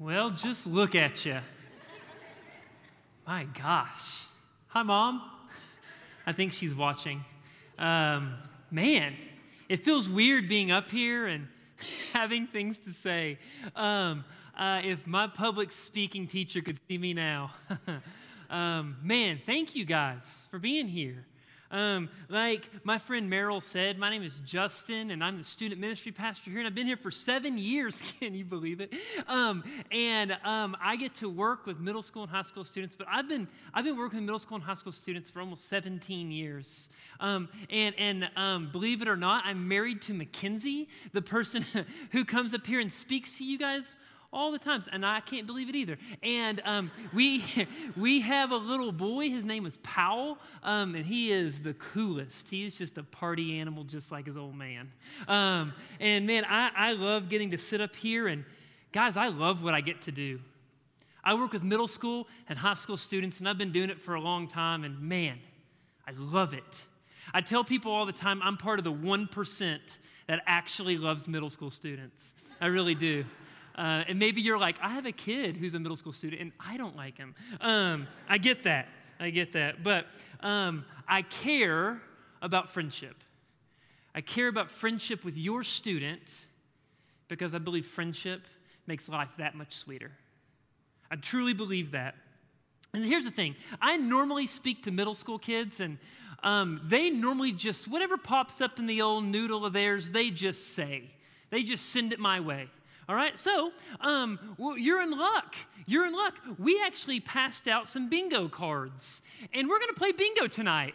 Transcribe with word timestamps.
Well, 0.00 0.30
just 0.30 0.68
look 0.68 0.94
at 0.94 1.26
you. 1.26 1.38
My 3.26 3.48
gosh. 3.60 4.26
Hi, 4.68 4.84
Mom. 4.84 5.20
I 6.24 6.30
think 6.30 6.52
she's 6.52 6.72
watching. 6.72 7.24
Um, 7.80 8.34
man, 8.70 9.16
it 9.68 9.84
feels 9.84 10.08
weird 10.08 10.48
being 10.48 10.70
up 10.70 10.88
here 10.88 11.26
and 11.26 11.48
having 12.12 12.46
things 12.46 12.78
to 12.80 12.90
say. 12.90 13.38
Um, 13.74 14.24
uh, 14.56 14.82
if 14.84 15.04
my 15.04 15.26
public 15.26 15.72
speaking 15.72 16.28
teacher 16.28 16.60
could 16.60 16.78
see 16.88 16.96
me 16.96 17.12
now. 17.12 17.50
um, 18.50 18.98
man, 19.02 19.40
thank 19.44 19.74
you 19.74 19.84
guys 19.84 20.46
for 20.48 20.60
being 20.60 20.86
here. 20.86 21.26
Um, 21.70 22.08
like 22.28 22.68
my 22.82 22.98
friend 22.98 23.28
Merrill 23.28 23.60
said, 23.60 23.98
my 23.98 24.08
name 24.08 24.22
is 24.22 24.40
Justin, 24.44 25.10
and 25.10 25.22
I'm 25.22 25.36
the 25.36 25.44
student 25.44 25.80
ministry 25.80 26.12
pastor 26.12 26.50
here, 26.50 26.60
and 26.60 26.66
I've 26.66 26.74
been 26.74 26.86
here 26.86 26.96
for 26.96 27.10
seven 27.10 27.58
years. 27.58 28.00
Can 28.20 28.34
you 28.34 28.44
believe 28.44 28.80
it? 28.80 28.94
Um, 29.26 29.62
and 29.92 30.36
um, 30.44 30.76
I 30.82 30.96
get 30.96 31.14
to 31.16 31.28
work 31.28 31.66
with 31.66 31.78
middle 31.78 32.02
school 32.02 32.22
and 32.22 32.30
high 32.30 32.42
school 32.42 32.64
students, 32.64 32.94
but 32.94 33.06
I've 33.10 33.28
been 33.28 33.46
I've 33.74 33.84
been 33.84 33.98
working 33.98 34.18
with 34.18 34.24
middle 34.24 34.38
school 34.38 34.56
and 34.56 34.64
high 34.64 34.74
school 34.74 34.92
students 34.92 35.28
for 35.28 35.40
almost 35.40 35.68
17 35.68 36.30
years. 36.30 36.88
Um, 37.20 37.48
and 37.70 37.94
and 37.98 38.30
um, 38.36 38.70
believe 38.72 39.02
it 39.02 39.08
or 39.08 39.16
not, 39.16 39.44
I'm 39.44 39.68
married 39.68 40.00
to 40.02 40.14
Mackenzie, 40.14 40.88
the 41.12 41.22
person 41.22 41.62
who 42.12 42.24
comes 42.24 42.54
up 42.54 42.66
here 42.66 42.80
and 42.80 42.90
speaks 42.90 43.36
to 43.38 43.44
you 43.44 43.58
guys 43.58 43.96
all 44.32 44.52
the 44.52 44.58
times, 44.58 44.88
and 44.92 45.06
I 45.06 45.20
can't 45.20 45.46
believe 45.46 45.68
it 45.68 45.74
either. 45.74 45.96
And 46.22 46.60
um, 46.64 46.90
we 47.14 47.42
we 47.96 48.20
have 48.20 48.50
a 48.50 48.56
little 48.56 48.92
boy. 48.92 49.30
His 49.30 49.44
name 49.44 49.66
is 49.66 49.78
Powell, 49.78 50.38
um, 50.62 50.94
and 50.94 51.06
he 51.06 51.30
is 51.30 51.62
the 51.62 51.74
coolest. 51.74 52.50
He 52.50 52.66
is 52.66 52.76
just 52.76 52.98
a 52.98 53.02
party 53.02 53.58
animal, 53.58 53.84
just 53.84 54.12
like 54.12 54.26
his 54.26 54.36
old 54.36 54.54
man. 54.54 54.90
Um, 55.26 55.72
and 56.00 56.26
man, 56.26 56.44
I, 56.44 56.70
I 56.76 56.92
love 56.92 57.28
getting 57.28 57.50
to 57.52 57.58
sit 57.58 57.80
up 57.80 57.96
here, 57.96 58.28
and 58.28 58.44
guys, 58.92 59.16
I 59.16 59.28
love 59.28 59.62
what 59.62 59.74
I 59.74 59.80
get 59.80 60.02
to 60.02 60.12
do. 60.12 60.40
I 61.24 61.34
work 61.34 61.52
with 61.52 61.62
middle 61.62 61.88
school 61.88 62.28
and 62.48 62.58
high 62.58 62.74
school 62.74 62.96
students, 62.96 63.38
and 63.38 63.48
I've 63.48 63.58
been 63.58 63.72
doing 63.72 63.90
it 63.90 64.00
for 64.00 64.14
a 64.14 64.20
long 64.20 64.48
time, 64.48 64.84
and 64.84 65.00
man, 65.00 65.38
I 66.06 66.12
love 66.16 66.54
it. 66.54 66.84
I 67.34 67.40
tell 67.42 67.64
people 67.64 67.92
all 67.92 68.06
the 68.06 68.12
time 68.12 68.40
I'm 68.42 68.56
part 68.56 68.78
of 68.78 68.84
the 68.84 68.92
1% 68.92 69.78
that 70.26 70.42
actually 70.46 70.96
loves 70.96 71.28
middle 71.28 71.50
school 71.50 71.70
students. 71.70 72.34
I 72.60 72.66
really 72.66 72.94
do. 72.94 73.24
Uh, 73.78 74.02
and 74.08 74.18
maybe 74.18 74.40
you're 74.40 74.58
like, 74.58 74.76
I 74.82 74.88
have 74.88 75.06
a 75.06 75.12
kid 75.12 75.56
who's 75.56 75.74
a 75.74 75.78
middle 75.78 75.96
school 75.96 76.12
student 76.12 76.42
and 76.42 76.52
I 76.58 76.76
don't 76.76 76.96
like 76.96 77.16
him. 77.16 77.36
Um, 77.60 78.08
I 78.28 78.38
get 78.38 78.64
that. 78.64 78.88
I 79.20 79.30
get 79.30 79.52
that. 79.52 79.84
But 79.84 80.06
um, 80.40 80.84
I 81.06 81.22
care 81.22 82.02
about 82.42 82.70
friendship. 82.70 83.14
I 84.16 84.20
care 84.20 84.48
about 84.48 84.68
friendship 84.68 85.24
with 85.24 85.36
your 85.36 85.62
student 85.62 86.46
because 87.28 87.54
I 87.54 87.58
believe 87.58 87.86
friendship 87.86 88.42
makes 88.88 89.08
life 89.08 89.30
that 89.38 89.54
much 89.54 89.76
sweeter. 89.76 90.10
I 91.08 91.14
truly 91.14 91.52
believe 91.52 91.92
that. 91.92 92.16
And 92.92 93.04
here's 93.04 93.24
the 93.24 93.30
thing 93.30 93.54
I 93.80 93.96
normally 93.96 94.48
speak 94.48 94.84
to 94.84 94.90
middle 94.90 95.14
school 95.14 95.38
kids, 95.38 95.78
and 95.78 95.98
um, 96.42 96.80
they 96.84 97.10
normally 97.10 97.52
just, 97.52 97.86
whatever 97.86 98.16
pops 98.16 98.60
up 98.60 98.80
in 98.80 98.86
the 98.86 99.02
old 99.02 99.24
noodle 99.24 99.64
of 99.64 99.72
theirs, 99.72 100.10
they 100.10 100.30
just 100.30 100.74
say. 100.74 101.10
They 101.50 101.62
just 101.62 101.90
send 101.90 102.12
it 102.12 102.18
my 102.18 102.40
way. 102.40 102.70
All 103.08 103.14
right, 103.14 103.38
so 103.38 103.72
um, 104.02 104.38
well, 104.58 104.76
you're 104.76 105.00
in 105.00 105.10
luck. 105.10 105.56
You're 105.86 106.06
in 106.06 106.12
luck. 106.12 106.38
We 106.58 106.82
actually 106.84 107.20
passed 107.20 107.66
out 107.66 107.88
some 107.88 108.10
bingo 108.10 108.48
cards, 108.48 109.22
and 109.54 109.66
we're 109.66 109.78
going 109.78 109.94
to 109.94 109.98
play 109.98 110.12
bingo 110.12 110.46
tonight. 110.46 110.94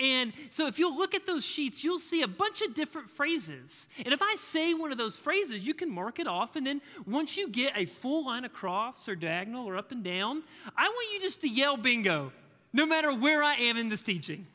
And 0.00 0.32
so, 0.48 0.66
if 0.66 0.78
you'll 0.78 0.96
look 0.96 1.14
at 1.14 1.26
those 1.26 1.44
sheets, 1.44 1.84
you'll 1.84 2.00
see 2.00 2.22
a 2.22 2.26
bunch 2.26 2.62
of 2.62 2.74
different 2.74 3.08
phrases. 3.08 3.88
And 4.04 4.12
if 4.14 4.22
I 4.22 4.34
say 4.36 4.74
one 4.74 4.90
of 4.90 4.98
those 4.98 5.14
phrases, 5.14 5.64
you 5.64 5.74
can 5.74 5.90
mark 5.90 6.18
it 6.18 6.26
off. 6.26 6.56
And 6.56 6.66
then, 6.66 6.80
once 7.06 7.36
you 7.36 7.48
get 7.48 7.74
a 7.76 7.84
full 7.84 8.26
line 8.26 8.44
across 8.44 9.08
or 9.08 9.14
diagonal 9.14 9.68
or 9.68 9.76
up 9.76 9.92
and 9.92 10.02
down, 10.02 10.42
I 10.76 10.88
want 10.88 11.12
you 11.12 11.20
just 11.20 11.40
to 11.42 11.48
yell 11.48 11.76
bingo, 11.76 12.32
no 12.72 12.86
matter 12.86 13.14
where 13.14 13.44
I 13.44 13.54
am 13.56 13.76
in 13.76 13.90
this 13.90 14.02
teaching. 14.02 14.46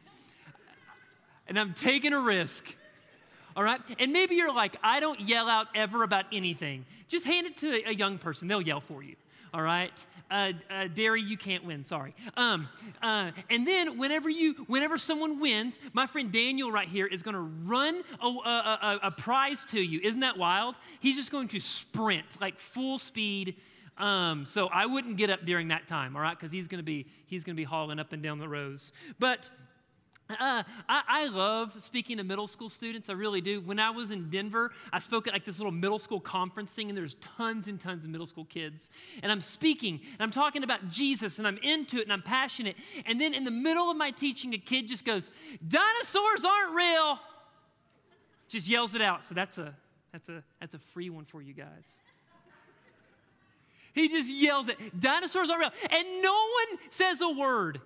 And 1.47 1.57
I'm 1.57 1.73
taking 1.73 2.11
a 2.11 2.19
risk 2.19 2.75
all 3.59 3.65
right? 3.65 3.81
And 3.99 4.13
maybe 4.13 4.35
you're 4.35 4.53
like, 4.53 4.77
I 4.81 5.01
don't 5.01 5.19
yell 5.19 5.49
out 5.49 5.67
ever 5.75 6.03
about 6.03 6.23
anything. 6.31 6.85
Just 7.09 7.25
hand 7.25 7.45
it 7.45 7.57
to 7.57 7.89
a 7.89 7.93
young 7.93 8.17
person, 8.17 8.47
they'll 8.47 8.61
yell 8.61 8.79
for 8.79 9.03
you. 9.03 9.17
All 9.53 9.61
right, 9.61 10.07
uh, 10.31 10.53
uh, 10.69 10.87
you 10.93 11.35
can't 11.35 11.65
win. 11.65 11.83
Sorry. 11.83 12.13
Um, 12.37 12.69
uh, 13.01 13.31
and 13.49 13.67
then 13.67 13.97
whenever 13.97 14.29
you, 14.29 14.53
whenever 14.67 14.97
someone 14.97 15.41
wins, 15.41 15.77
my 15.91 16.05
friend 16.05 16.31
Daniel 16.31 16.71
right 16.71 16.87
here 16.87 17.05
is 17.05 17.21
going 17.21 17.33
to 17.33 17.41
run 17.41 18.01
a, 18.21 18.27
a, 18.27 18.29
a, 18.29 18.99
a, 19.07 19.11
prize 19.11 19.65
to 19.65 19.81
you. 19.81 19.99
Isn't 20.03 20.21
that 20.21 20.37
wild? 20.37 20.75
He's 21.01 21.17
just 21.17 21.31
going 21.31 21.49
to 21.49 21.59
sprint 21.59 22.39
like 22.39 22.59
full 22.59 22.97
speed. 22.97 23.55
Um, 23.97 24.45
so 24.45 24.67
I 24.67 24.85
wouldn't 24.85 25.17
get 25.17 25.29
up 25.31 25.45
during 25.45 25.69
that 25.69 25.87
time, 25.87 26.15
all 26.15 26.21
right? 26.21 26.37
Because 26.37 26.51
he's 26.51 26.67
going 26.67 26.79
to 26.79 26.83
be 26.83 27.07
he's 27.25 27.43
going 27.43 27.55
to 27.55 27.59
be 27.59 27.65
hauling 27.65 27.99
up 27.99 28.13
and 28.13 28.23
down 28.23 28.39
the 28.39 28.47
rows. 28.47 28.93
But 29.17 29.49
uh, 30.29 30.63
I, 30.87 31.01
I, 31.07 31.27
love 31.27 31.81
speaking 31.81 32.17
to 32.17 32.23
middle 32.23 32.47
school 32.47 32.69
students. 32.69 33.09
I 33.09 33.13
really 33.13 33.41
do. 33.41 33.61
When 33.61 33.79
I 33.79 33.89
was 33.89 34.11
in 34.11 34.29
Denver, 34.29 34.71
I 34.93 34.99
spoke 34.99 35.27
at 35.27 35.33
like 35.33 35.43
this 35.43 35.57
little 35.57 35.71
middle 35.71 35.97
school 35.97 36.19
conference 36.19 36.71
thing, 36.71 36.89
and 36.89 36.97
there's 36.97 37.15
tons 37.15 37.67
and 37.67 37.79
tons 37.79 38.03
of 38.03 38.11
middle 38.11 38.27
school 38.27 38.45
kids. 38.45 38.91
And 39.23 39.31
I'm 39.31 39.41
speaking, 39.41 39.99
and 40.03 40.21
I'm 40.21 40.29
talking 40.29 40.63
about 40.63 40.89
Jesus, 40.89 41.39
and 41.39 41.47
I'm 41.47 41.57
into 41.63 41.97
it, 41.97 42.03
and 42.03 42.13
I'm 42.13 42.21
passionate. 42.21 42.75
And 43.07 43.19
then 43.19 43.33
in 43.33 43.43
the 43.43 43.51
middle 43.51 43.89
of 43.89 43.97
my 43.97 44.11
teaching, 44.11 44.53
a 44.53 44.59
kid 44.59 44.87
just 44.87 45.03
goes, 45.03 45.31
"Dinosaurs 45.67 46.45
aren't 46.45 46.75
real." 46.75 47.19
Just 48.49 48.67
yells 48.67 48.93
it 48.93 49.01
out. 49.01 49.25
So 49.25 49.33
that's 49.33 49.57
a 49.57 49.73
that's 50.11 50.29
a 50.29 50.43
that's 50.59 50.75
a 50.75 50.79
free 50.79 51.09
one 51.09 51.25
for 51.25 51.41
you 51.41 51.53
guys. 51.53 52.01
He 53.93 54.09
just 54.09 54.29
yells 54.29 54.67
it, 54.67 54.99
"Dinosaurs 54.99 55.49
aren't 55.49 55.61
real," 55.61 55.89
and 55.89 56.21
no 56.21 56.33
one 56.33 56.79
says 56.91 57.21
a 57.21 57.29
word 57.29 57.81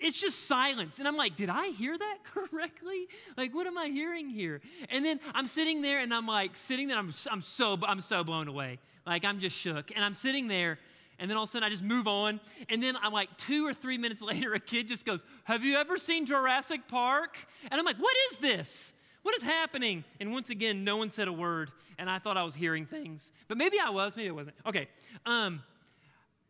it's 0.00 0.20
just 0.20 0.46
silence. 0.46 0.98
And 0.98 1.06
I'm 1.06 1.16
like, 1.16 1.36
did 1.36 1.50
I 1.50 1.68
hear 1.68 1.96
that 1.96 2.18
correctly? 2.24 3.06
Like, 3.36 3.54
what 3.54 3.66
am 3.66 3.78
I 3.78 3.86
hearing 3.86 4.28
here? 4.28 4.60
And 4.88 5.04
then 5.04 5.20
I'm 5.34 5.46
sitting 5.46 5.82
there 5.82 6.00
and 6.00 6.12
I'm 6.12 6.26
like, 6.26 6.56
sitting 6.56 6.88
there, 6.88 6.98
I'm, 6.98 7.12
I'm, 7.30 7.42
so, 7.42 7.78
I'm 7.82 8.00
so 8.00 8.24
blown 8.24 8.48
away. 8.48 8.78
Like, 9.06 9.24
I'm 9.24 9.38
just 9.38 9.56
shook. 9.56 9.92
And 9.94 10.04
I'm 10.04 10.14
sitting 10.14 10.48
there, 10.48 10.78
and 11.18 11.30
then 11.30 11.36
all 11.36 11.44
of 11.44 11.48
a 11.48 11.52
sudden 11.52 11.66
I 11.66 11.70
just 11.70 11.82
move 11.82 12.08
on. 12.08 12.40
And 12.68 12.82
then 12.82 12.96
I'm 13.00 13.12
like, 13.12 13.36
two 13.36 13.66
or 13.66 13.74
three 13.74 13.98
minutes 13.98 14.22
later, 14.22 14.54
a 14.54 14.60
kid 14.60 14.88
just 14.88 15.04
goes, 15.04 15.24
Have 15.44 15.64
you 15.64 15.76
ever 15.76 15.98
seen 15.98 16.26
Jurassic 16.26 16.88
Park? 16.88 17.36
And 17.70 17.78
I'm 17.78 17.84
like, 17.84 17.98
What 17.98 18.14
is 18.30 18.38
this? 18.38 18.94
What 19.22 19.34
is 19.34 19.42
happening? 19.42 20.04
And 20.18 20.32
once 20.32 20.48
again, 20.48 20.82
no 20.82 20.96
one 20.96 21.10
said 21.10 21.28
a 21.28 21.32
word, 21.32 21.70
and 21.98 22.08
I 22.08 22.18
thought 22.18 22.38
I 22.38 22.42
was 22.42 22.54
hearing 22.54 22.86
things. 22.86 23.32
But 23.48 23.58
maybe 23.58 23.76
I 23.78 23.90
was, 23.90 24.16
maybe 24.16 24.30
I 24.30 24.32
wasn't. 24.32 24.56
Okay, 24.66 24.88
um, 25.26 25.62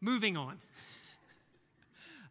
moving 0.01 0.37
on. 0.37 0.59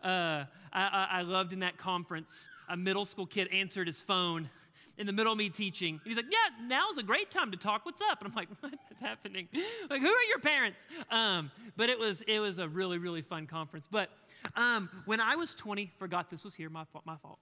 Uh, 0.01 0.46
I, 0.74 1.07
I, 1.12 1.22
loved 1.22 1.53
in 1.53 1.59
that 1.59 1.78
conference, 1.78 2.50
a 2.68 2.78
middle 2.78 3.06
school 3.06 3.25
kid 3.25 3.47
answered 3.52 3.88
his 3.88 4.02
phone 4.02 4.50
in 4.97 5.07
the 5.07 5.13
middle 5.13 5.31
of 5.31 5.38
me 5.38 5.50
teaching. 5.50 6.00
He's 6.03 6.18
like, 6.18 6.25
Yeah, 6.30 6.66
now's 6.68 6.97
a 6.97 7.03
great 7.03 7.31
time 7.31 7.52
to 7.52 7.57
talk. 7.57 7.85
What's 7.85 8.02
up? 8.02 8.22
And 8.22 8.30
I'm 8.30 8.35
like, 8.35 8.50
What 8.59 8.74
is 8.74 9.00
happening? 9.00 9.47
Like, 9.90 10.02
who 10.02 10.07
are 10.07 10.24
your 10.24 10.40
parents? 10.40 10.88
Um, 11.09 11.52
but 11.78 11.90
it 11.90 11.97
was 11.97 12.22
it 12.22 12.40
was 12.40 12.59
a 12.59 12.68
really, 12.68 12.97
really 12.97 13.22
fun 13.22 13.47
conference. 13.47 13.88
But 13.90 14.09
um, 14.56 14.90
when 15.06 15.19
I 15.19 15.35
was 15.35 15.56
20, 15.56 15.91
forgot 15.97 16.30
this 16.30 16.44
was 16.44 16.53
here, 16.53 16.69
my 16.69 16.86
my 17.06 17.18
fault. 17.18 17.40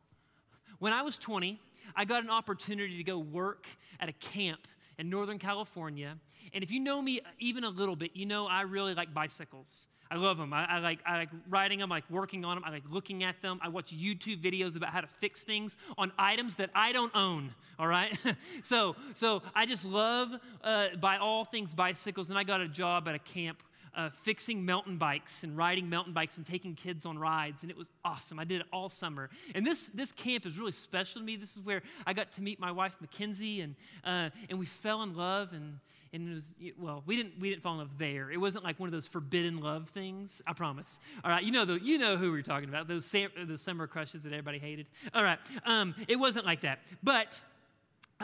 When 0.80 0.94
I 0.94 1.02
was 1.02 1.18
20, 1.18 1.60
I 1.96 2.06
got 2.06 2.24
an 2.24 2.30
opportunity 2.30 2.98
to 2.98 3.04
go 3.04 3.18
work 3.18 3.66
at 4.00 4.10
a 4.10 4.14
camp 4.14 4.68
in 4.98 5.10
Northern 5.10 5.40
California. 5.40 6.18
And 6.54 6.64
if 6.64 6.72
you 6.72 6.80
know 6.80 7.02
me 7.02 7.22
even 7.40 7.64
a 7.64 7.70
little 7.70 7.96
bit, 7.96 8.12
you 8.16 8.26
know 8.26 8.48
I 8.48 8.62
really 8.62 8.94
like 8.94 9.14
bicycles. 9.14 9.88
I 10.10 10.16
love 10.16 10.38
them. 10.38 10.54
I, 10.54 10.66
I, 10.66 10.80
like, 10.80 11.00
I 11.06 11.18
like 11.18 11.30
riding 11.50 11.80
them, 11.80 11.92
I 11.92 11.96
like 11.96 12.10
working 12.10 12.46
on 12.46 12.56
them, 12.56 12.64
I 12.66 12.70
like 12.70 12.84
looking 12.90 13.24
at 13.24 13.42
them. 13.42 13.60
I 13.62 13.68
watch 13.68 13.94
YouTube 13.94 14.42
videos 14.42 14.76
about 14.76 14.92
how 14.92 15.02
to 15.02 15.08
fix 15.20 15.44
things 15.44 15.78
on 15.98 16.12
items 16.18 16.56
that 16.56 16.70
I 16.74 16.92
don't 16.94 17.14
own, 17.14 17.54
all 17.78 17.88
right? 17.88 18.18
so, 18.64 18.96
so 19.14 19.42
I 19.54 19.66
just 19.66 19.86
love, 19.86 20.32
uh, 20.64 20.88
by 21.02 21.18
all 21.18 21.44
things, 21.44 21.74
bicycles. 21.74 22.30
And 22.30 22.40
I 22.40 22.44
got 22.44 22.62
a 22.62 22.68
job 22.68 23.08
at 23.08 23.16
a 23.16 23.20
camp 23.20 23.62
uh, 23.96 24.10
fixing 24.10 24.66
mountain 24.66 24.98
bikes 24.98 25.44
and 25.44 25.58
riding 25.58 25.90
mountain 25.90 26.14
bikes 26.14 26.38
and 26.38 26.46
taking 26.46 26.76
kids 26.76 27.06
on 27.06 27.18
rides, 27.18 27.64
and 27.64 27.72
it 27.72 27.78
was 27.78 27.92
awesome. 28.04 28.40
I 28.40 28.44
did 28.44 28.62
it 28.62 28.68
all 28.72 28.90
summer. 28.90 29.30
And 29.56 29.66
this, 29.66 29.90
this 29.94 30.12
camp 30.12 30.46
is 30.46 30.58
really 30.58 30.72
special 30.72 31.22
to 31.22 31.26
me. 31.26 31.36
This 31.36 31.56
is 31.56 31.62
where 31.62 31.82
I 32.06 32.14
got 32.14 32.32
to 32.34 32.42
meet 32.42 32.60
my 32.60 32.72
wife, 32.72 32.96
Mackenzie, 33.00 33.62
and, 33.62 33.76
uh, 34.04 34.30
and 34.50 34.60
we 34.60 34.66
fell 34.66 35.04
in 35.04 35.16
love. 35.16 35.54
And, 35.54 35.80
and 36.14 36.30
it 36.30 36.34
was, 36.34 36.56
well, 36.80 37.04
we 37.06 37.16
didn't, 37.16 37.40
we 37.40 37.50
didn't 37.50 37.64
fall 37.64 37.74
in 37.74 37.80
love 37.80 37.98
there. 37.98 38.32
It 38.32 38.38
wasn't 38.38 38.64
like 38.64 38.80
one 38.80 38.88
of 38.88 38.94
those 38.94 39.08
forbidden 39.08 39.60
love 39.60 39.90
things, 39.90 40.42
I 40.48 40.54
promise. 40.54 41.00
All 41.24 41.32
right, 41.32 41.44
you 41.44 41.52
know, 41.52 41.66
the, 41.66 41.80
you 41.80 41.98
know 41.98 42.18
who 42.18 42.32
we're 42.32 42.42
talking 42.42 42.70
about, 42.70 42.88
those, 42.88 43.06
sam- 43.06 43.32
those 43.38 43.62
summer 43.62 43.88
crushes 43.88 44.22
that 44.22 44.32
everybody 44.32 44.60
hated. 44.60 44.88
All 45.14 45.24
right, 45.24 45.40
um, 45.66 45.96
it 46.08 46.16
wasn't 46.16 46.46
like 46.46 46.62
that. 46.62 46.80
But 47.04 47.42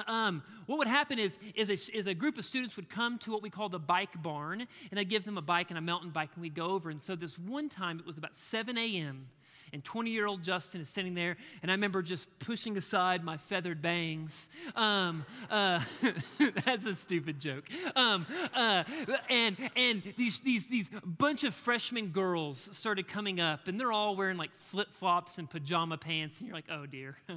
um, 0.08 0.42
what 0.66 0.78
would 0.80 0.88
happen 0.88 1.20
is, 1.20 1.40
is 1.56 1.70
a, 1.70 1.98
is, 1.98 2.08
a, 2.08 2.14
group 2.14 2.38
of 2.38 2.46
students 2.46 2.76
would 2.76 2.90
come 2.90 3.20
to 3.20 3.32
what 3.32 3.42
we 3.42 3.50
call 3.50 3.70
the 3.70 3.80
bike 3.80 4.22
barn, 4.24 4.66
and 4.90 5.00
I'd 5.00 5.10
give 5.10 5.24
them 5.24 5.38
a 5.38 5.42
bike 5.42 5.70
and 5.70 5.78
a 5.78 5.82
mountain 5.82 6.10
bike, 6.10 6.30
and 6.34 6.42
we'd 6.42 6.56
go 6.56 6.68
over. 6.68 6.90
And 6.90 7.04
so 7.04 7.16
this 7.16 7.38
one 7.38 7.70
time, 7.70 8.00
it 8.00 8.06
was 8.06 8.18
about 8.18 8.36
7 8.36 8.78
a.m., 8.78 9.28
and 9.74 9.84
20 9.84 10.12
year 10.12 10.28
old 10.28 10.44
Justin 10.44 10.82
is 10.82 10.90
sitting 10.90 11.16
there, 11.16 11.36
and 11.62 11.72
I 11.72 11.74
remember 11.74 12.02
just 12.02 12.28
pushing 12.40 12.78
aside 12.78 13.24
my 13.24 13.38
feathered 13.38 13.82
bangs. 13.82 14.50
Um, 14.76 15.26
uh, 15.50 15.82
that's 16.66 16.86
a 16.86 16.96
stupid 16.96 17.40
joke. 17.40 17.66
Um, 17.96 18.26
uh, 18.54 18.84
and 19.30 19.58
and 19.76 20.04
these, 20.16 20.40
these, 20.42 20.68
these 20.68 20.90
bunch 21.04 21.44
of 21.44 21.54
freshman 21.54 22.10
girls 22.10 22.70
started 22.72 23.08
coming 23.08 23.40
up, 23.40 23.68
and 23.68 23.80
they're 23.80 23.92
all 23.92 24.16
wearing 24.16 24.38
like 24.38 24.52
flip 24.56 24.94
flops 24.94 25.40
and 25.40 25.50
pajama 25.50 25.98
pants, 25.98 26.40
and 26.40 26.48
you're 26.48 26.56
like, 26.56 26.70
oh 26.70 26.86
dear. 26.86 27.18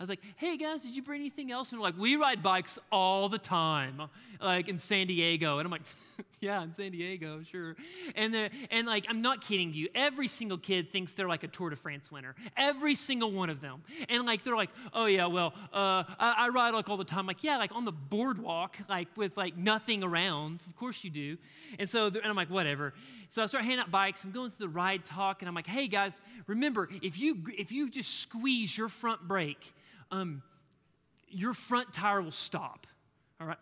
I 0.00 0.02
was 0.02 0.08
like, 0.08 0.20
hey 0.36 0.56
guys, 0.56 0.82
did 0.82 0.96
you 0.96 1.02
bring 1.02 1.20
anything 1.20 1.52
else? 1.52 1.72
And 1.72 1.78
they're 1.78 1.84
like, 1.84 1.98
we 1.98 2.16
ride 2.16 2.42
bikes 2.42 2.78
all 2.90 3.28
the 3.28 3.38
time, 3.38 4.00
like 4.40 4.68
in 4.68 4.78
San 4.78 5.08
Diego. 5.08 5.58
And 5.58 5.66
I'm 5.66 5.70
like, 5.70 5.82
yeah, 6.40 6.62
in 6.62 6.72
San 6.72 6.92
Diego, 6.92 7.42
sure. 7.42 7.76
And, 8.14 8.50
and 8.70 8.86
like, 8.86 9.04
I'm 9.10 9.20
not 9.20 9.42
kidding 9.42 9.74
you. 9.74 9.88
Every 9.94 10.26
single 10.26 10.56
kid 10.56 10.90
thinks 10.90 11.12
they're 11.12 11.28
like 11.28 11.42
a 11.42 11.48
Tour 11.48 11.68
de 11.68 11.76
France 11.82 12.10
winner. 12.10 12.34
Every 12.56 12.94
single 12.94 13.32
one 13.32 13.50
of 13.50 13.60
them. 13.60 13.82
And 14.08 14.26
like, 14.26 14.44
they're 14.44 14.56
like, 14.56 14.70
oh 14.92 15.06
yeah, 15.06 15.26
well, 15.26 15.54
uh, 15.72 16.04
I, 16.18 16.34
I 16.38 16.48
ride 16.48 16.74
like 16.74 16.88
all 16.88 16.96
the 16.96 17.04
time. 17.04 17.26
Like, 17.26 17.42
yeah, 17.42 17.56
like 17.56 17.74
on 17.74 17.84
the 17.84 17.92
boardwalk, 17.92 18.76
like 18.88 19.08
with 19.16 19.36
like 19.36 19.56
nothing 19.56 20.02
around. 20.02 20.64
Of 20.66 20.76
course 20.76 21.04
you 21.04 21.10
do. 21.10 21.36
And 21.78 21.88
so, 21.88 22.06
and 22.06 22.24
I'm 22.24 22.36
like, 22.36 22.50
whatever. 22.50 22.94
So 23.28 23.42
I 23.42 23.46
start 23.46 23.64
handing 23.64 23.80
out 23.80 23.90
bikes. 23.90 24.24
I'm 24.24 24.32
going 24.32 24.50
through 24.50 24.66
the 24.66 24.72
ride 24.72 25.04
talk, 25.04 25.42
and 25.42 25.48
I'm 25.48 25.54
like, 25.54 25.66
hey 25.66 25.88
guys, 25.88 26.20
remember, 26.46 26.88
if 27.02 27.18
you 27.18 27.38
if 27.56 27.72
you 27.72 27.90
just 27.90 28.20
squeeze 28.20 28.76
your 28.76 28.88
front 28.88 29.26
brake, 29.26 29.72
um, 30.10 30.42
your 31.28 31.54
front 31.54 31.92
tire 31.92 32.22
will 32.22 32.30
stop. 32.30 32.86
All 33.40 33.46
right? 33.46 33.58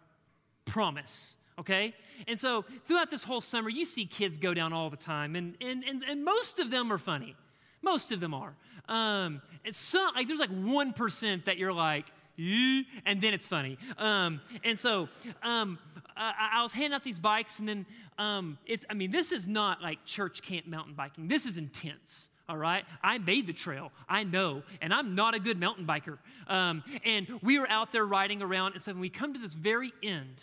Promise 0.64 1.36
okay? 1.58 1.94
And 2.26 2.38
so 2.38 2.64
throughout 2.86 3.10
this 3.10 3.22
whole 3.22 3.40
summer, 3.40 3.68
you 3.68 3.84
see 3.84 4.06
kids 4.06 4.38
go 4.38 4.54
down 4.54 4.72
all 4.72 4.90
the 4.90 4.96
time, 4.96 5.36
and, 5.36 5.56
and, 5.60 5.84
and, 5.84 6.02
and 6.04 6.24
most 6.24 6.58
of 6.58 6.70
them 6.70 6.92
are 6.92 6.98
funny. 6.98 7.36
Most 7.82 8.12
of 8.12 8.20
them 8.20 8.34
are. 8.34 8.54
Um, 8.88 9.42
some, 9.70 10.14
like, 10.14 10.26
there's 10.28 10.40
like 10.40 10.50
1% 10.50 11.44
that 11.44 11.58
you're 11.58 11.72
like, 11.72 12.06
and 12.38 13.20
then 13.20 13.34
it's 13.34 13.46
funny. 13.46 13.78
Um, 13.96 14.40
and 14.62 14.78
so 14.78 15.08
um, 15.42 15.78
I, 16.16 16.50
I, 16.54 16.62
was 16.62 16.72
handing 16.72 16.94
out 16.94 17.02
these 17.02 17.18
bikes, 17.18 17.58
and 17.58 17.68
then 17.68 17.86
um, 18.16 18.58
it's, 18.64 18.86
I 18.88 18.94
mean, 18.94 19.10
this 19.10 19.32
is 19.32 19.48
not 19.48 19.82
like 19.82 20.04
church 20.04 20.42
camp 20.42 20.66
mountain 20.66 20.94
biking. 20.94 21.26
This 21.26 21.46
is 21.46 21.56
intense. 21.56 22.30
All 22.48 22.56
right, 22.56 22.84
I 23.02 23.18
made 23.18 23.46
the 23.46 23.52
trail. 23.52 23.92
I 24.08 24.24
know, 24.24 24.62
and 24.80 24.94
I'm 24.94 25.14
not 25.14 25.34
a 25.34 25.38
good 25.38 25.60
mountain 25.60 25.84
biker. 25.84 26.16
Um, 26.46 26.82
and 27.04 27.28
we 27.42 27.58
were 27.58 27.68
out 27.68 27.92
there 27.92 28.06
riding 28.06 28.40
around, 28.40 28.72
and 28.72 28.82
so 28.82 28.92
when 28.92 29.00
we 29.00 29.10
come 29.10 29.34
to 29.34 29.40
this 29.40 29.52
very 29.52 29.92
end, 30.02 30.42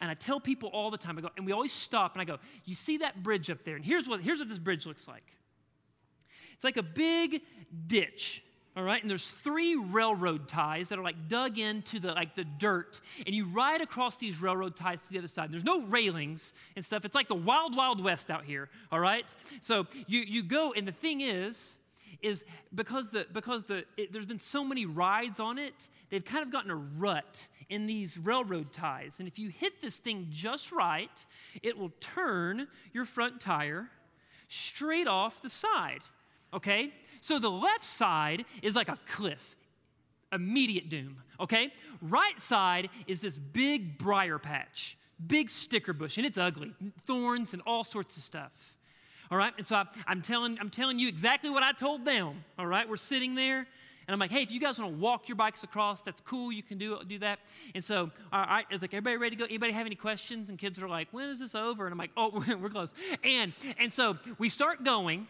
and 0.00 0.10
I 0.10 0.14
tell 0.14 0.38
people 0.38 0.68
all 0.72 0.90
the 0.90 0.98
time, 0.98 1.18
I 1.18 1.22
go, 1.22 1.30
and 1.36 1.44
we 1.44 1.52
always 1.52 1.72
stop 1.72 2.14
and 2.14 2.22
I 2.22 2.24
go, 2.24 2.38
you 2.64 2.74
see 2.74 2.98
that 2.98 3.22
bridge 3.22 3.50
up 3.50 3.64
there? 3.64 3.76
And 3.76 3.84
here's 3.84 4.08
what, 4.08 4.20
here's 4.20 4.38
what 4.38 4.48
this 4.48 4.58
bridge 4.58 4.86
looks 4.86 5.06
like. 5.08 5.24
It's 6.60 6.64
like 6.66 6.76
a 6.76 6.82
big 6.82 7.40
ditch, 7.86 8.44
all 8.76 8.82
right? 8.82 9.00
And 9.00 9.10
there's 9.10 9.30
three 9.30 9.76
railroad 9.76 10.46
ties 10.46 10.90
that 10.90 10.98
are 10.98 11.02
like 11.02 11.26
dug 11.26 11.58
into 11.58 11.98
the 11.98 12.12
like 12.12 12.34
the 12.34 12.44
dirt. 12.44 13.00
And 13.24 13.34
you 13.34 13.46
ride 13.46 13.80
across 13.80 14.18
these 14.18 14.42
railroad 14.42 14.76
ties 14.76 15.00
to 15.04 15.08
the 15.08 15.16
other 15.16 15.26
side. 15.26 15.50
There's 15.50 15.64
no 15.64 15.80
railings 15.80 16.52
and 16.76 16.84
stuff. 16.84 17.06
It's 17.06 17.14
like 17.14 17.28
the 17.28 17.34
wild, 17.34 17.74
wild 17.74 18.04
west 18.04 18.30
out 18.30 18.44
here, 18.44 18.68
all 18.92 19.00
right? 19.00 19.34
So 19.62 19.86
you, 20.06 20.20
you 20.20 20.42
go, 20.42 20.74
and 20.74 20.86
the 20.86 20.92
thing 20.92 21.22
is, 21.22 21.78
is 22.20 22.44
because 22.74 23.08
the 23.08 23.24
because 23.32 23.64
the 23.64 23.84
it, 23.96 24.12
there's 24.12 24.26
been 24.26 24.38
so 24.38 24.62
many 24.62 24.84
rides 24.84 25.40
on 25.40 25.56
it, 25.56 25.88
they've 26.10 26.22
kind 26.22 26.42
of 26.42 26.52
gotten 26.52 26.70
a 26.70 26.76
rut 26.76 27.48
in 27.70 27.86
these 27.86 28.18
railroad 28.18 28.70
ties. 28.70 29.18
And 29.18 29.26
if 29.26 29.38
you 29.38 29.48
hit 29.48 29.80
this 29.80 29.96
thing 29.96 30.26
just 30.30 30.72
right, 30.72 31.24
it 31.62 31.78
will 31.78 31.92
turn 32.00 32.68
your 32.92 33.06
front 33.06 33.40
tire 33.40 33.88
straight 34.50 35.06
off 35.06 35.40
the 35.40 35.48
side. 35.48 36.02
Okay? 36.52 36.92
So 37.20 37.38
the 37.38 37.50
left 37.50 37.84
side 37.84 38.44
is 38.62 38.74
like 38.76 38.88
a 38.88 38.98
cliff, 39.06 39.56
immediate 40.32 40.88
doom. 40.88 41.16
Okay? 41.38 41.72
Right 42.00 42.38
side 42.40 42.90
is 43.06 43.20
this 43.20 43.36
big 43.36 43.98
briar 43.98 44.38
patch, 44.38 44.96
big 45.26 45.50
sticker 45.50 45.92
bush, 45.92 46.16
and 46.16 46.26
it's 46.26 46.38
ugly, 46.38 46.74
thorns 47.06 47.52
and 47.52 47.62
all 47.66 47.84
sorts 47.84 48.16
of 48.16 48.22
stuff. 48.22 48.76
All 49.30 49.38
right? 49.38 49.52
And 49.58 49.66
so 49.66 49.76
I, 49.76 49.86
am 50.08 50.22
telling, 50.22 50.58
I'm 50.58 50.70
telling 50.70 50.98
you 50.98 51.08
exactly 51.08 51.50
what 51.50 51.62
I 51.62 51.72
told 51.72 52.04
them. 52.04 52.44
All 52.58 52.66
right? 52.66 52.88
We're 52.88 52.96
sitting 52.96 53.34
there. 53.34 53.66
And 54.10 54.14
I'm 54.14 54.18
like, 54.18 54.32
hey, 54.32 54.42
if 54.42 54.50
you 54.50 54.58
guys 54.58 54.76
want 54.76 54.92
to 54.92 54.98
walk 54.98 55.28
your 55.28 55.36
bikes 55.36 55.62
across, 55.62 56.02
that's 56.02 56.20
cool. 56.20 56.50
You 56.50 56.64
can 56.64 56.78
do 56.78 56.98
do 57.06 57.20
that. 57.20 57.38
And 57.76 57.84
so, 57.84 58.10
all 58.32 58.40
right, 58.40 58.66
it's 58.68 58.82
like, 58.82 58.92
everybody 58.92 59.16
ready 59.16 59.36
to 59.36 59.40
go? 59.40 59.44
Anybody 59.44 59.70
have 59.70 59.86
any 59.86 59.94
questions? 59.94 60.50
And 60.50 60.58
kids 60.58 60.82
are 60.82 60.88
like, 60.88 61.06
when 61.12 61.28
is 61.28 61.38
this 61.38 61.54
over? 61.54 61.86
And 61.86 61.92
I'm 61.92 61.98
like, 61.98 62.10
oh, 62.16 62.44
we're 62.60 62.70
close. 62.70 62.92
And 63.22 63.52
and 63.78 63.92
so 63.92 64.18
we 64.38 64.48
start 64.48 64.82
going. 64.82 65.28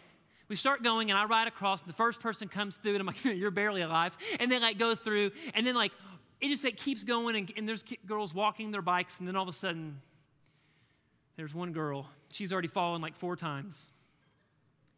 We 0.50 0.56
start 0.56 0.82
going, 0.82 1.11
and 1.11 1.19
I 1.19 1.26
ride 1.26 1.47
across, 1.47 1.81
and 1.81 1.88
the 1.88 1.97
first 1.97 2.19
person 2.19 2.49
comes 2.49 2.76
through, 2.76 2.97
and 2.97 3.00
I'm 3.00 3.06
like, 3.06 3.25
you're 3.37 3.52
barely 3.52 3.82
alive. 3.82 4.19
And 4.41 4.50
then 4.50 4.62
like 4.62 4.79
go 4.79 4.97
through, 4.97 5.31
and 5.55 5.64
then 5.64 5.76
like 5.76 5.93
it 6.41 6.49
just 6.49 6.64
like 6.64 6.76
keeps 6.76 7.05
going, 7.05 7.37
and, 7.37 7.52
and 7.56 7.69
there's 7.69 7.85
girls 8.05 8.35
walking 8.35 8.73
their 8.73 8.82
bikes, 8.82 9.20
and 9.20 9.29
then 9.29 9.37
all 9.37 9.44
of 9.44 9.49
a 9.49 9.52
sudden, 9.52 10.00
there's 11.37 11.55
one 11.55 11.73
girl. 11.73 12.08
She's 12.32 12.52
already 12.52 12.67
fallen 12.67 13.00
like 13.00 13.14
four 13.14 13.37
times. 13.37 13.91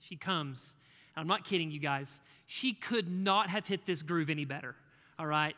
She 0.00 0.16
comes. 0.16 0.74
I'm 1.16 1.26
not 1.26 1.44
kidding 1.44 1.70
you 1.70 1.78
guys. 1.78 2.22
She 2.46 2.72
could 2.72 3.10
not 3.10 3.50
have 3.50 3.66
hit 3.66 3.84
this 3.84 4.00
groove 4.00 4.30
any 4.30 4.46
better. 4.46 4.74
All 5.18 5.26
right? 5.26 5.54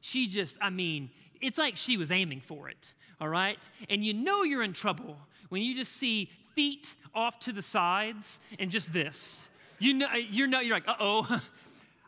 She 0.00 0.26
just, 0.26 0.58
I 0.60 0.70
mean, 0.70 1.08
it's 1.40 1.56
like 1.56 1.76
she 1.76 1.96
was 1.96 2.10
aiming 2.10 2.40
for 2.40 2.68
it. 2.68 2.94
All 3.20 3.28
right? 3.28 3.70
And 3.88 4.04
you 4.04 4.12
know 4.12 4.42
you're 4.42 4.64
in 4.64 4.72
trouble 4.72 5.16
when 5.50 5.62
you 5.62 5.76
just 5.76 5.92
see 5.92 6.30
feet 6.56 6.96
off 7.14 7.38
to 7.40 7.52
the 7.52 7.62
sides 7.62 8.40
and 8.58 8.70
just 8.70 8.92
this. 8.92 9.40
You 9.78 9.94
know, 9.94 10.08
you 10.14 10.48
know, 10.48 10.58
you're 10.58 10.74
like, 10.74 10.88
uh 10.88 10.96
oh. 10.98 11.42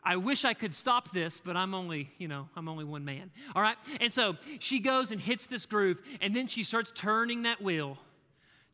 I 0.03 0.15
wish 0.15 0.45
I 0.45 0.53
could 0.53 0.73
stop 0.73 1.11
this, 1.11 1.41
but 1.43 1.57
I'm 1.57 1.73
only, 1.73 2.09
you 2.17 2.29
know, 2.29 2.47
I'm 2.55 2.67
only 2.69 2.85
one 2.85 3.03
man. 3.05 3.31
All 3.53 3.61
right? 3.61 3.75
And 3.99 4.11
so 4.11 4.37
she 4.59 4.79
goes 4.79 5.11
and 5.11 5.19
hits 5.19 5.45
this 5.47 5.65
groove, 5.65 6.01
and 6.21 6.33
then 6.35 6.47
she 6.47 6.63
starts 6.63 6.91
turning 6.95 7.43
that 7.43 7.61
wheel 7.61 7.97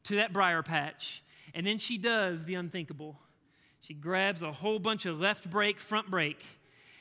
to 0.05 0.17
that 0.17 0.31
briar 0.31 0.61
patch. 0.63 1.23
And 1.53 1.65
then 1.65 1.79
she 1.79 1.97
does 1.97 2.45
the 2.45 2.55
unthinkable. 2.55 3.19
She 3.81 3.93
grabs 3.95 4.43
a 4.43 4.51
whole 4.51 4.79
bunch 4.79 5.07
of 5.07 5.19
left 5.19 5.49
brake, 5.49 5.79
front 5.79 6.09
brake, 6.09 6.45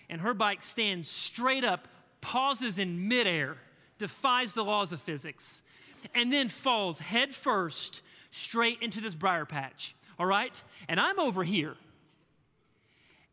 and 0.08 0.20
her 0.22 0.34
bike 0.34 0.62
stands 0.62 1.08
straight 1.08 1.62
up, 1.62 1.86
pauses 2.20 2.78
in 2.78 3.08
midair, 3.08 3.56
defies 3.98 4.54
the 4.54 4.64
laws 4.64 4.92
of 4.92 5.02
physics, 5.02 5.62
and 6.14 6.32
then 6.32 6.48
falls 6.48 6.98
head 6.98 7.34
first 7.34 8.00
straight 8.34 8.82
into 8.82 9.00
this 9.00 9.14
briar 9.14 9.44
patch. 9.44 9.94
All 10.18 10.26
right? 10.26 10.60
And 10.88 10.98
I'm 10.98 11.20
over 11.20 11.44
here. 11.44 11.76